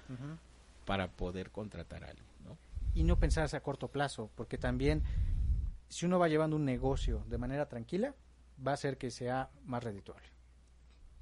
para 0.86 1.08
poder 1.08 1.50
contratar 1.52 2.04
a 2.04 2.10
alguien, 2.10 2.26
¿no? 2.46 2.58
y 2.96 3.04
no 3.04 3.18
pensarse 3.20 3.56
a 3.56 3.62
corto 3.62 3.88
plazo, 3.90 4.30
porque 4.36 4.58
también 4.58 5.04
si 5.90 6.06
uno 6.06 6.20
va 6.20 6.28
llevando 6.28 6.56
un 6.56 6.66
negocio 6.66 7.24
de 7.28 7.38
manera 7.38 7.68
tranquila, 7.68 8.16
va 8.66 8.72
a 8.72 8.74
hacer 8.76 8.98
que 8.98 9.12
sea 9.12 9.50
más 9.66 9.84
redituable. 9.84 10.28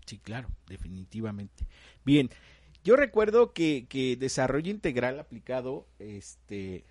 Sí, 0.06 0.20
claro, 0.20 0.50
definitivamente. 0.68 1.68
Bien, 2.06 2.30
yo 2.84 2.96
recuerdo 2.96 3.54
que, 3.54 3.88
que 3.90 4.16
desarrollo 4.16 4.72
integral 4.72 5.20
aplicado, 5.20 5.88
este, 6.00 6.86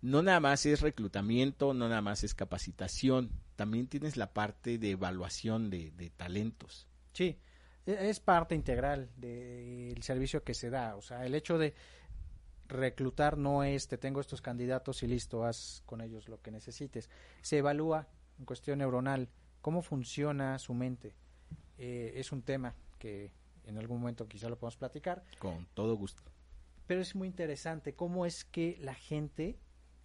no 0.00 0.22
nada 0.22 0.40
más 0.40 0.66
es 0.66 0.80
reclutamiento, 0.80 1.74
no 1.74 1.88
nada 1.88 2.02
más 2.02 2.24
es 2.24 2.34
capacitación, 2.34 3.30
también 3.54 3.86
tienes 3.86 4.16
la 4.16 4.32
parte 4.32 4.78
de 4.78 4.90
evaluación 4.90 5.70
de, 5.70 5.92
de 5.92 6.10
talentos. 6.10 6.88
Sí, 7.12 7.38
e- 7.86 8.08
es 8.10 8.18
parte 8.18 8.54
integral 8.56 9.10
del 9.16 10.02
servicio 10.02 10.42
que 10.42 10.54
se 10.54 10.70
da. 10.70 10.96
O 10.96 11.02
sea, 11.02 11.24
el 11.24 11.34
hecho 11.34 11.58
de 11.58 11.74
reclutar 12.72 13.38
no 13.38 13.62
es 13.64 13.88
te 13.88 13.98
tengo 13.98 14.20
estos 14.20 14.40
candidatos 14.42 15.02
y 15.02 15.06
listo, 15.06 15.44
haz 15.44 15.82
con 15.86 16.00
ellos 16.00 16.28
lo 16.28 16.40
que 16.40 16.50
necesites. 16.50 17.08
Se 17.42 17.58
evalúa 17.58 18.08
en 18.38 18.44
cuestión 18.44 18.78
neuronal 18.78 19.28
cómo 19.60 19.82
funciona 19.82 20.58
su 20.58 20.74
mente. 20.74 21.14
Eh, 21.78 22.12
es 22.16 22.32
un 22.32 22.42
tema 22.42 22.74
que 22.98 23.32
en 23.64 23.78
algún 23.78 24.00
momento 24.00 24.26
quizá 24.28 24.48
lo 24.48 24.58
podemos 24.58 24.76
platicar, 24.76 25.24
Con 25.38 25.66
todo 25.74 25.94
gusto. 25.96 26.22
pero 26.86 27.00
es 27.00 27.14
muy 27.14 27.28
interesante 27.28 27.94
cómo 27.94 28.26
es 28.26 28.44
que 28.44 28.76
la 28.80 28.94
gente 28.94 29.58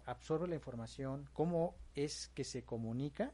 absorbe 0.06 0.48
la 0.48 0.54
información, 0.54 1.28
cómo 1.32 1.74
es 1.94 2.28
que 2.28 2.44
se 2.44 2.64
comunica 2.64 3.32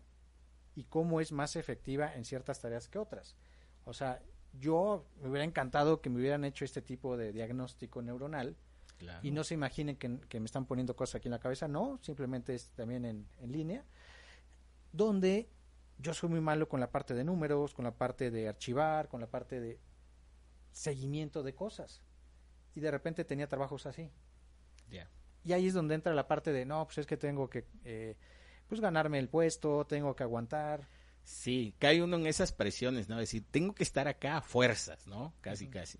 y 0.74 0.84
cómo 0.84 1.20
es 1.20 1.30
más 1.30 1.56
efectiva 1.56 2.14
en 2.14 2.24
ciertas 2.24 2.60
tareas 2.60 2.88
que 2.88 2.98
otras. 2.98 3.36
O 3.84 3.92
sea, 3.92 4.20
yo 4.58 5.06
me 5.20 5.28
hubiera 5.28 5.44
encantado 5.44 6.00
que 6.00 6.10
me 6.10 6.16
hubieran 6.18 6.44
hecho 6.44 6.64
este 6.64 6.80
tipo 6.82 7.16
de 7.16 7.32
diagnóstico 7.32 8.02
neuronal 8.02 8.56
Claro. 8.98 9.20
y 9.22 9.32
no 9.32 9.42
se 9.44 9.54
imaginen 9.54 9.96
que, 9.96 10.20
que 10.28 10.40
me 10.40 10.46
están 10.46 10.66
poniendo 10.66 10.94
cosas 10.94 11.16
aquí 11.16 11.28
en 11.28 11.32
la 11.32 11.40
cabeza, 11.40 11.66
no, 11.68 11.98
simplemente 12.00 12.54
es 12.54 12.70
también 12.70 13.04
en, 13.04 13.26
en 13.40 13.52
línea, 13.52 13.84
donde 14.92 15.48
yo 15.98 16.14
soy 16.14 16.28
muy 16.28 16.40
malo 16.40 16.68
con 16.68 16.80
la 16.80 16.90
parte 16.90 17.14
de 17.14 17.24
números, 17.24 17.74
con 17.74 17.84
la 17.84 17.96
parte 17.96 18.30
de 18.30 18.48
archivar, 18.48 19.08
con 19.08 19.20
la 19.20 19.26
parte 19.26 19.60
de 19.60 19.78
seguimiento 20.72 21.42
de 21.42 21.54
cosas. 21.54 22.02
Y 22.74 22.80
de 22.80 22.90
repente 22.90 23.24
tenía 23.24 23.48
trabajos 23.48 23.86
así. 23.86 24.10
Ya. 24.90 25.08
Y 25.44 25.52
ahí 25.52 25.66
es 25.66 25.74
donde 25.74 25.94
entra 25.94 26.14
la 26.14 26.26
parte 26.26 26.52
de, 26.52 26.64
no, 26.64 26.84
pues 26.84 26.98
es 26.98 27.06
que 27.06 27.16
tengo 27.16 27.48
que, 27.48 27.66
eh, 27.84 28.16
pues 28.68 28.80
ganarme 28.80 29.18
el 29.18 29.28
puesto, 29.28 29.86
tengo 29.86 30.16
que 30.16 30.22
aguantar. 30.22 30.88
Sí, 31.22 31.74
cae 31.78 32.02
uno 32.02 32.16
en 32.16 32.26
esas 32.26 32.52
presiones, 32.52 33.08
¿no? 33.08 33.16
Es 33.16 33.28
decir, 33.28 33.44
tengo 33.50 33.74
que 33.74 33.82
estar 33.82 34.08
acá 34.08 34.38
a 34.38 34.42
fuerzas, 34.42 35.06
¿no? 35.06 35.32
Casi, 35.40 35.68
casi. 35.68 35.98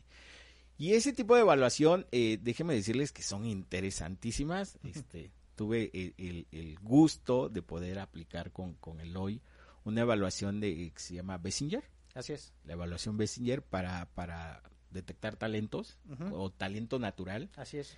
Y 0.79 0.95
ese 0.95 1.13
tipo 1.13 1.35
de 1.35 1.43
evaluación, 1.43 2.07
eh, 2.13 2.39
déjenme 2.43 2.75
decirles 2.75 3.13
que 3.13 3.23
son 3.23 3.47
interesantísimas. 3.47 4.79
Este, 4.85 5.31
tuve 5.55 5.91
el, 5.95 6.15
el- 6.19 6.47
el 6.51 6.79
gusto 6.81 7.49
de 7.49 7.63
poder 7.63 7.99
aplicar 7.99 8.51
con, 8.53 8.75
con 8.75 9.01
el 9.01 9.17
hoy 9.17 9.41
una 9.85 10.01
evaluación 10.01 10.61
de 10.61 10.91
que 10.93 11.01
se 11.01 11.15
llama 11.15 11.39
Bessinger, 11.39 11.85
Así 12.15 12.33
es. 12.33 12.53
la 12.65 12.73
evaluación 12.73 13.17
Bessinger 13.17 13.63
para, 13.63 14.07
para 14.15 14.63
detectar 14.91 15.37
talentos 15.37 15.99
o 16.33 16.51
talento 16.51 16.99
natural. 16.99 17.51
Así 17.57 17.77
es. 17.79 17.97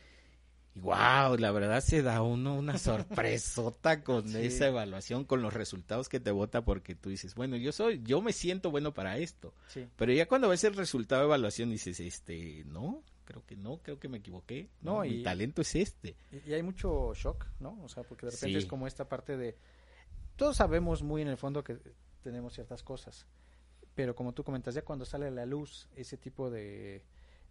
Y 0.76 0.80
wow, 0.80 1.36
la 1.38 1.50
verdad 1.52 1.80
se 1.80 2.02
da 2.02 2.20
uno 2.22 2.54
una 2.54 2.76
sorpresota 2.78 4.02
con 4.04 4.28
Sí. 4.28 4.38
esa 4.46 4.66
evaluación, 4.68 5.24
con 5.24 5.40
los 5.42 5.54
resultados 5.54 6.08
que 6.08 6.20
te 6.20 6.30
vota, 6.30 6.64
porque 6.64 6.94
tú 6.94 7.08
dices, 7.10 7.34
bueno, 7.34 7.56
yo 7.56 7.72
soy, 7.72 8.02
yo 8.02 8.20
me 8.20 8.32
siento 8.32 8.70
bueno 8.70 8.92
para 8.92 9.16
esto. 9.18 9.54
Sí. 9.68 9.86
Pero 9.96 10.12
ya 10.12 10.26
cuando 10.26 10.48
ves 10.48 10.64
el 10.64 10.74
resultado 10.74 11.22
de 11.22 11.26
evaluación 11.28 11.70
dices, 11.70 11.98
este, 12.00 12.64
no, 12.66 13.02
creo 13.24 13.44
que 13.46 13.56
no, 13.56 13.78
creo 13.78 13.98
que 13.98 14.08
me 14.08 14.18
equivoqué. 14.18 14.68
No, 14.82 14.96
No, 14.96 15.00
mi 15.02 15.22
talento 15.22 15.62
es 15.62 15.74
este. 15.76 16.16
Y, 16.30 16.50
y 16.50 16.54
hay 16.54 16.62
mucho 16.62 17.12
shock, 17.14 17.46
¿no? 17.58 17.78
O 17.82 17.88
sea, 17.88 18.02
porque 18.02 18.26
de 18.26 18.32
repente 18.32 18.52
Sí. 18.52 18.64
es 18.64 18.66
como 18.66 18.86
esta 18.86 19.08
parte 19.08 19.36
de... 19.36 19.56
Todos 20.36 20.58
sabemos 20.58 21.02
muy 21.02 21.22
en 21.22 21.28
el 21.28 21.38
fondo 21.38 21.64
que 21.64 21.78
tenemos 22.22 22.52
ciertas 22.52 22.82
cosas, 22.82 23.26
pero 23.94 24.14
como 24.14 24.34
tú 24.34 24.44
comentas, 24.44 24.74
ya 24.74 24.82
cuando 24.82 25.06
sale 25.06 25.28
a 25.28 25.30
la 25.30 25.46
luz 25.46 25.88
ese 25.96 26.18
tipo 26.18 26.50
de, 26.50 27.02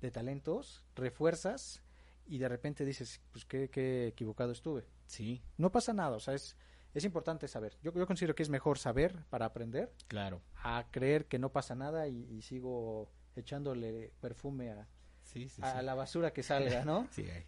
de 0.02 0.12
talentos, 0.12 0.84
refuerzas 0.96 1.82
y 2.28 2.38
de 2.38 2.48
repente 2.50 2.86
dices, 2.86 3.22
pues 3.32 3.46
qué, 3.46 3.70
qué 3.70 4.08
equivocado 4.08 4.52
estuve. 4.52 4.86
Sí. 5.08 5.42
No 5.58 5.72
pasa 5.72 5.94
nada, 5.94 6.16
o 6.16 6.20
sea, 6.20 6.34
es, 6.34 6.56
es 6.94 7.04
importante 7.04 7.48
saber. 7.48 7.78
Yo, 7.82 7.94
yo 7.94 8.08
considero 8.08 8.36
que 8.36 8.44
es 8.44 8.50
mejor 8.50 8.78
saber 8.80 9.24
para 9.30 9.46
aprender 9.46 9.94
Claro. 10.08 10.42
a 10.64 10.88
creer 10.92 11.28
que 11.28 11.40
no 11.40 11.52
pasa 11.52 11.76
nada 11.76 12.08
y, 12.08 12.24
y 12.32 12.42
sigo 12.42 13.12
echándole 13.36 14.12
perfume 14.22 14.72
a, 14.72 14.88
Sí, 15.24 15.50
sí, 15.50 15.62
a 15.64 15.80
sí. 15.80 15.86
la 15.86 15.96
basura 15.96 16.32
que 16.34 16.44
salga, 16.44 16.86
¿no? 16.86 17.08
Sí, 17.12 17.26
ahí. 17.30 17.46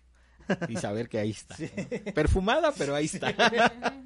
Y 0.69 0.77
saber 0.77 1.09
que 1.09 1.19
ahí 1.19 1.31
está. 1.31 1.55
¿no? 2.05 2.13
Perfumada, 2.13 2.71
pero 2.77 2.95
ahí 2.95 3.05
está. 3.05 3.33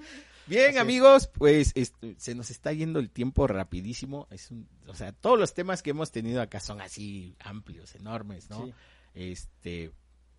Bien, 0.47 0.77
amigos, 0.79 1.27
pues 1.27 1.73
se 2.17 2.35
nos 2.35 2.49
está 2.49 2.73
yendo 2.73 2.99
el 2.99 3.09
tiempo 3.11 3.47
rapidísimo. 3.47 4.27
Es 4.31 4.49
un, 4.51 4.67
o 4.87 4.93
sea, 4.95 5.13
todos 5.13 5.39
los 5.39 5.53
temas 5.53 5.81
que 5.83 5.91
hemos 5.91 6.11
tenido 6.11 6.41
acá 6.41 6.59
son 6.59 6.81
así 6.81 7.35
amplios, 7.39 7.95
enormes, 7.95 8.49
¿no? 8.49 8.65
Sí. 8.65 8.73
Este, 9.13 9.91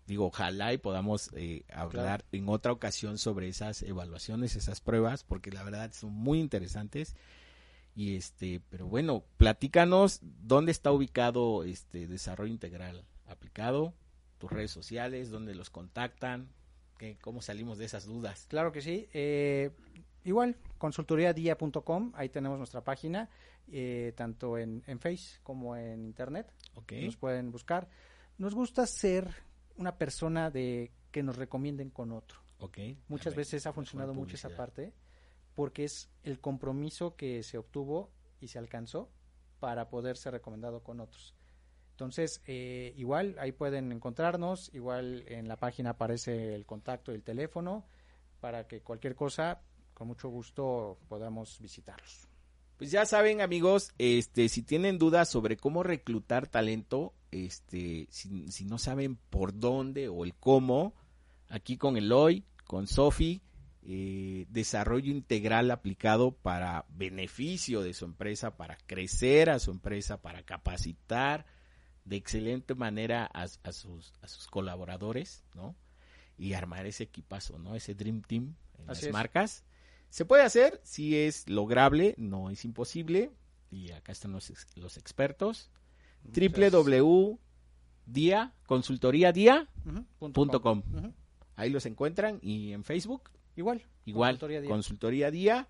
digo, 0.07 0.25
ojalá 0.27 0.73
y 0.73 0.77
podamos 0.77 1.31
eh, 1.35 1.63
hablar 1.71 2.25
en 2.31 2.49
otra 2.49 2.71
ocasión 2.71 3.17
sobre 3.17 3.47
esas 3.47 3.83
evaluaciones, 3.83 4.55
esas 4.55 4.81
pruebas, 4.81 5.23
porque 5.23 5.51
la 5.51 5.63
verdad 5.63 5.91
son 5.93 6.11
muy 6.13 6.39
interesantes. 6.39 7.15
Y 7.95 8.15
este, 8.15 8.61
pero 8.69 8.87
bueno, 8.87 9.23
platícanos 9.37 10.19
dónde 10.21 10.71
está 10.71 10.91
ubicado 10.91 11.63
este 11.63 12.07
desarrollo 12.07 12.51
integral 12.51 13.05
aplicado, 13.27 13.93
tus 14.39 14.51
redes 14.51 14.71
sociales, 14.71 15.29
dónde 15.29 15.53
los 15.55 15.69
contactan, 15.69 16.49
qué, 16.97 17.17
cómo 17.21 17.41
salimos 17.41 17.77
de 17.77 17.85
esas 17.85 18.05
dudas. 18.05 18.47
Claro 18.49 18.71
que 18.71 18.81
sí. 18.81 19.07
Eh, 19.13 19.71
igual, 20.23 20.57
consultoriadia.com, 20.79 22.13
ahí 22.15 22.29
tenemos 22.29 22.57
nuestra 22.57 22.83
página, 22.83 23.29
eh, 23.71 24.11
tanto 24.15 24.57
en, 24.57 24.83
en 24.87 24.99
Face 24.99 25.39
como 25.43 25.75
en 25.75 26.03
Internet. 26.03 26.51
Ok. 26.75 26.93
Nos 27.03 27.15
pueden 27.15 27.51
buscar. 27.51 27.87
Nos 28.39 28.55
gusta 28.55 28.87
ser 28.87 29.29
una 29.77 29.97
persona 29.97 30.49
de 30.49 30.91
que 31.11 31.23
nos 31.23 31.37
recomienden 31.37 31.89
con 31.89 32.11
otro. 32.11 32.39
Muchas 33.07 33.27
A 33.27 33.29
ver, 33.31 33.37
veces 33.37 33.67
ha 33.67 33.73
funcionado 33.73 34.13
mucho 34.13 34.35
esa 34.35 34.49
parte 34.49 34.93
porque 35.55 35.83
es 35.83 36.09
el 36.23 36.39
compromiso 36.39 37.15
que 37.15 37.43
se 37.43 37.57
obtuvo 37.57 38.09
y 38.39 38.47
se 38.47 38.59
alcanzó 38.59 39.09
para 39.59 39.89
poder 39.89 40.17
ser 40.17 40.33
recomendado 40.33 40.81
con 40.81 40.99
otros. 40.99 41.35
Entonces, 41.91 42.41
eh, 42.47 42.93
igual 42.97 43.35
ahí 43.37 43.51
pueden 43.51 43.91
encontrarnos, 43.91 44.73
igual 44.73 45.23
en 45.27 45.47
la 45.47 45.57
página 45.57 45.91
aparece 45.91 46.55
el 46.55 46.65
contacto 46.65 47.11
y 47.11 47.15
el 47.15 47.23
teléfono 47.23 47.85
para 48.39 48.67
que 48.67 48.81
cualquier 48.81 49.15
cosa, 49.15 49.61
con 49.93 50.07
mucho 50.07 50.29
gusto, 50.29 50.97
podamos 51.07 51.59
visitarlos. 51.59 52.27
Pues 52.77 52.91
ya 52.91 53.05
saben, 53.05 53.41
amigos, 53.41 53.93
este, 53.97 54.49
si 54.49 54.63
tienen 54.63 54.97
dudas 54.97 55.29
sobre 55.29 55.57
cómo 55.57 55.83
reclutar 55.83 56.47
talento, 56.47 57.13
este, 57.31 58.07
si, 58.09 58.51
si 58.51 58.65
no 58.65 58.77
saben 58.77 59.15
por 59.29 59.57
dónde 59.57 60.09
o 60.09 60.23
el 60.23 60.33
cómo, 60.35 60.93
aquí 61.49 61.77
con 61.77 61.97
Eloy, 61.97 62.43
con 62.65 62.87
Sofi, 62.87 63.41
eh, 63.83 64.45
desarrollo 64.49 65.11
integral 65.11 65.69
aplicado 65.69 66.31
para 66.31 66.85
beneficio 66.89 67.81
de 67.81 67.93
su 67.93 68.05
empresa, 68.05 68.55
para 68.55 68.77
crecer 68.77 69.49
a 69.49 69.59
su 69.59 69.71
empresa, 69.71 70.21
para 70.21 70.43
capacitar 70.43 71.45
de 72.05 72.15
excelente 72.15 72.75
manera 72.75 73.29
a, 73.33 73.43
a 73.43 73.71
sus, 73.71 74.13
a 74.21 74.27
sus 74.27 74.47
colaboradores, 74.47 75.43
¿no? 75.53 75.75
Y 76.37 76.53
armar 76.53 76.85
ese 76.85 77.03
equipazo, 77.03 77.59
¿no? 77.59 77.75
Ese 77.75 77.93
Dream 77.93 78.21
Team 78.21 78.55
en 78.79 78.89
Así 78.89 79.01
las 79.01 79.03
es. 79.03 79.13
marcas. 79.13 79.63
Se 80.13 80.25
puede 80.25 80.43
hacer, 80.43 80.79
si 80.83 81.17
es 81.17 81.49
lograble, 81.49 82.13
no 82.19 82.51
es 82.51 82.65
imposible. 82.65 83.31
Y 83.71 83.89
acá 83.93 84.11
están 84.11 84.31
los, 84.31 84.53
los 84.75 84.97
expertos. 84.97 85.71
www.dia, 86.23 87.39
consultoriadia.com. 88.67 90.05
Ujú, 90.29 90.83
ujú. 90.99 91.13
Ahí 91.55 91.71
los 91.71 91.87
encuentran 91.87 92.37
y 92.43 92.73
en 92.73 92.83
Facebook, 92.83 93.31
Igual. 93.55 93.81
igual, 94.05 94.33
Consultoría 94.33 94.61
Día. 94.61 94.69
consultoría 94.69 95.31
Día, 95.31 95.67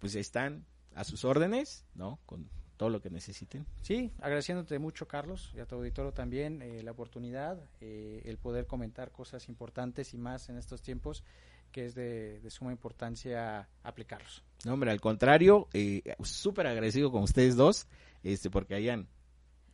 pues 0.00 0.16
están 0.16 0.64
a 0.96 1.04
sus 1.04 1.24
órdenes, 1.24 1.84
¿no? 1.94 2.18
Con 2.26 2.50
todo 2.78 2.90
lo 2.90 3.00
que 3.00 3.10
necesiten. 3.10 3.64
Sí, 3.82 4.10
agradeciéndote 4.18 4.80
mucho, 4.80 5.06
Carlos, 5.06 5.52
y 5.54 5.60
a 5.60 5.66
tu 5.66 5.76
auditorio 5.76 6.10
también 6.12 6.62
eh, 6.62 6.82
la 6.82 6.90
oportunidad, 6.90 7.62
eh, 7.80 8.22
el 8.24 8.38
poder 8.38 8.66
comentar 8.66 9.12
cosas 9.12 9.48
importantes 9.48 10.14
y 10.14 10.18
más 10.18 10.48
en 10.48 10.58
estos 10.58 10.82
tiempos, 10.82 11.22
que 11.70 11.86
es 11.86 11.94
de, 11.94 12.40
de 12.40 12.50
suma 12.50 12.72
importancia 12.72 13.68
aplicarlos. 13.82 14.42
No, 14.64 14.74
hombre, 14.74 14.90
al 14.90 15.00
contrario, 15.00 15.68
eh, 15.72 16.02
súper 16.22 16.66
agradecido 16.66 17.12
con 17.12 17.22
ustedes 17.22 17.56
dos, 17.56 17.86
este, 18.22 18.50
porque 18.50 18.74
hayan, 18.74 19.08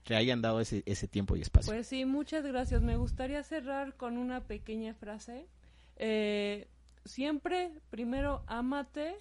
que 0.02 0.14
hayan 0.14 0.42
dado 0.42 0.61
ese, 0.61 0.83
ese 0.87 1.09
tiempo 1.09 1.37
y 1.37 1.40
espacio. 1.40 1.72
Pues 1.72 1.87
sí, 1.87 2.04
muchas 2.04 2.44
gracias. 2.44 2.83
Me 2.83 2.96
gustaría 2.96 3.42
cerrar 3.42 3.96
con 3.96 4.18
una 4.18 4.44
pequeña 4.44 4.94
frase. 4.94 5.46
Eh, 5.96 6.68
siempre, 7.04 7.72
primero, 7.90 8.42
ámate, 8.46 9.16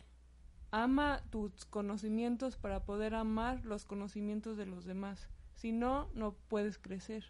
ama 0.71 1.23
tus 1.29 1.65
conocimientos 1.65 2.57
para 2.57 2.83
poder 2.83 3.15
amar 3.15 3.65
los 3.65 3.86
conocimientos 3.86 4.57
de 4.57 4.65
los 4.65 4.86
demás. 4.86 5.29
Si 5.55 5.71
no, 5.71 6.09
no 6.13 6.36
puedes 6.49 6.77
crecer. 6.77 7.23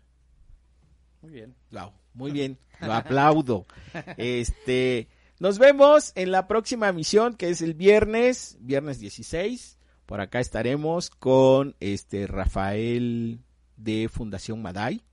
Muy 1.22 1.32
bien. 1.32 1.56
Wow, 1.72 1.92
muy 2.14 2.32
bien, 2.32 2.58
lo 2.82 2.94
aplaudo. 2.94 3.66
Este, 4.18 5.08
nos 5.44 5.60
vemos 5.60 6.14
en 6.16 6.32
la 6.32 6.48
próxima 6.48 6.88
emisión 6.88 7.36
que 7.36 7.50
es 7.50 7.62
el 7.62 7.74
viernes, 7.74 8.56
viernes 8.62 8.98
16. 9.02 9.78
Por 10.06 10.22
acá 10.22 10.40
estaremos 10.40 11.10
con 11.10 11.76
este 11.82 12.28
Rafael 12.28 13.42
de 13.76 14.08
Fundación 14.08 14.62
Maday. 14.62 15.04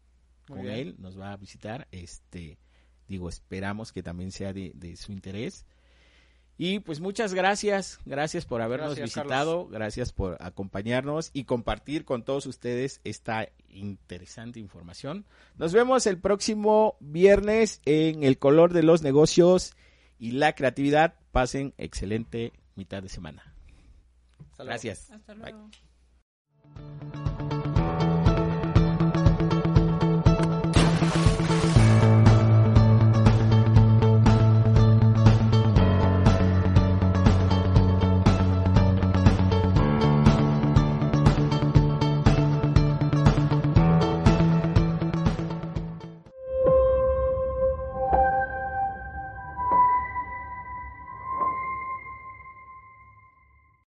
Muy 0.46 0.58
con 0.58 0.62
bien. 0.62 0.74
él 0.78 0.94
nos 1.00 1.18
va 1.18 1.32
a 1.32 1.36
visitar. 1.36 1.88
Este, 1.90 2.60
digo, 3.08 3.28
esperamos 3.28 3.90
que 3.90 4.04
también 4.04 4.30
sea 4.30 4.52
de, 4.52 4.70
de 4.76 4.94
su 4.94 5.10
interés. 5.10 5.66
Y 6.56 6.78
pues 6.78 7.00
muchas 7.00 7.34
gracias, 7.34 7.98
gracias 8.04 8.44
por 8.46 8.62
habernos 8.62 8.94
Gracias, 8.94 9.16
visitado, 9.16 9.66
gracias 9.66 10.12
por 10.12 10.36
acompañarnos 10.38 11.30
y 11.32 11.42
compartir 11.42 12.04
con 12.04 12.22
todos 12.22 12.46
ustedes 12.46 13.00
esta 13.02 13.48
interesante 13.68 14.60
información. 14.60 15.24
Nos 15.58 15.72
vemos 15.72 16.06
el 16.06 16.18
próximo 16.20 16.96
viernes 17.00 17.80
en 17.84 18.22
El 18.22 18.38
color 18.38 18.72
de 18.72 18.84
los 18.84 19.02
negocios 19.02 19.74
y 20.20 20.32
la 20.32 20.54
creatividad. 20.54 21.14
Pasen 21.32 21.74
excelente 21.78 22.52
mitad 22.76 23.02
de 23.02 23.08
semana. 23.08 23.54
Gracias. 24.58 25.10
Hasta 25.10 25.34
luego. 25.34 25.70
Bye. 26.74 27.19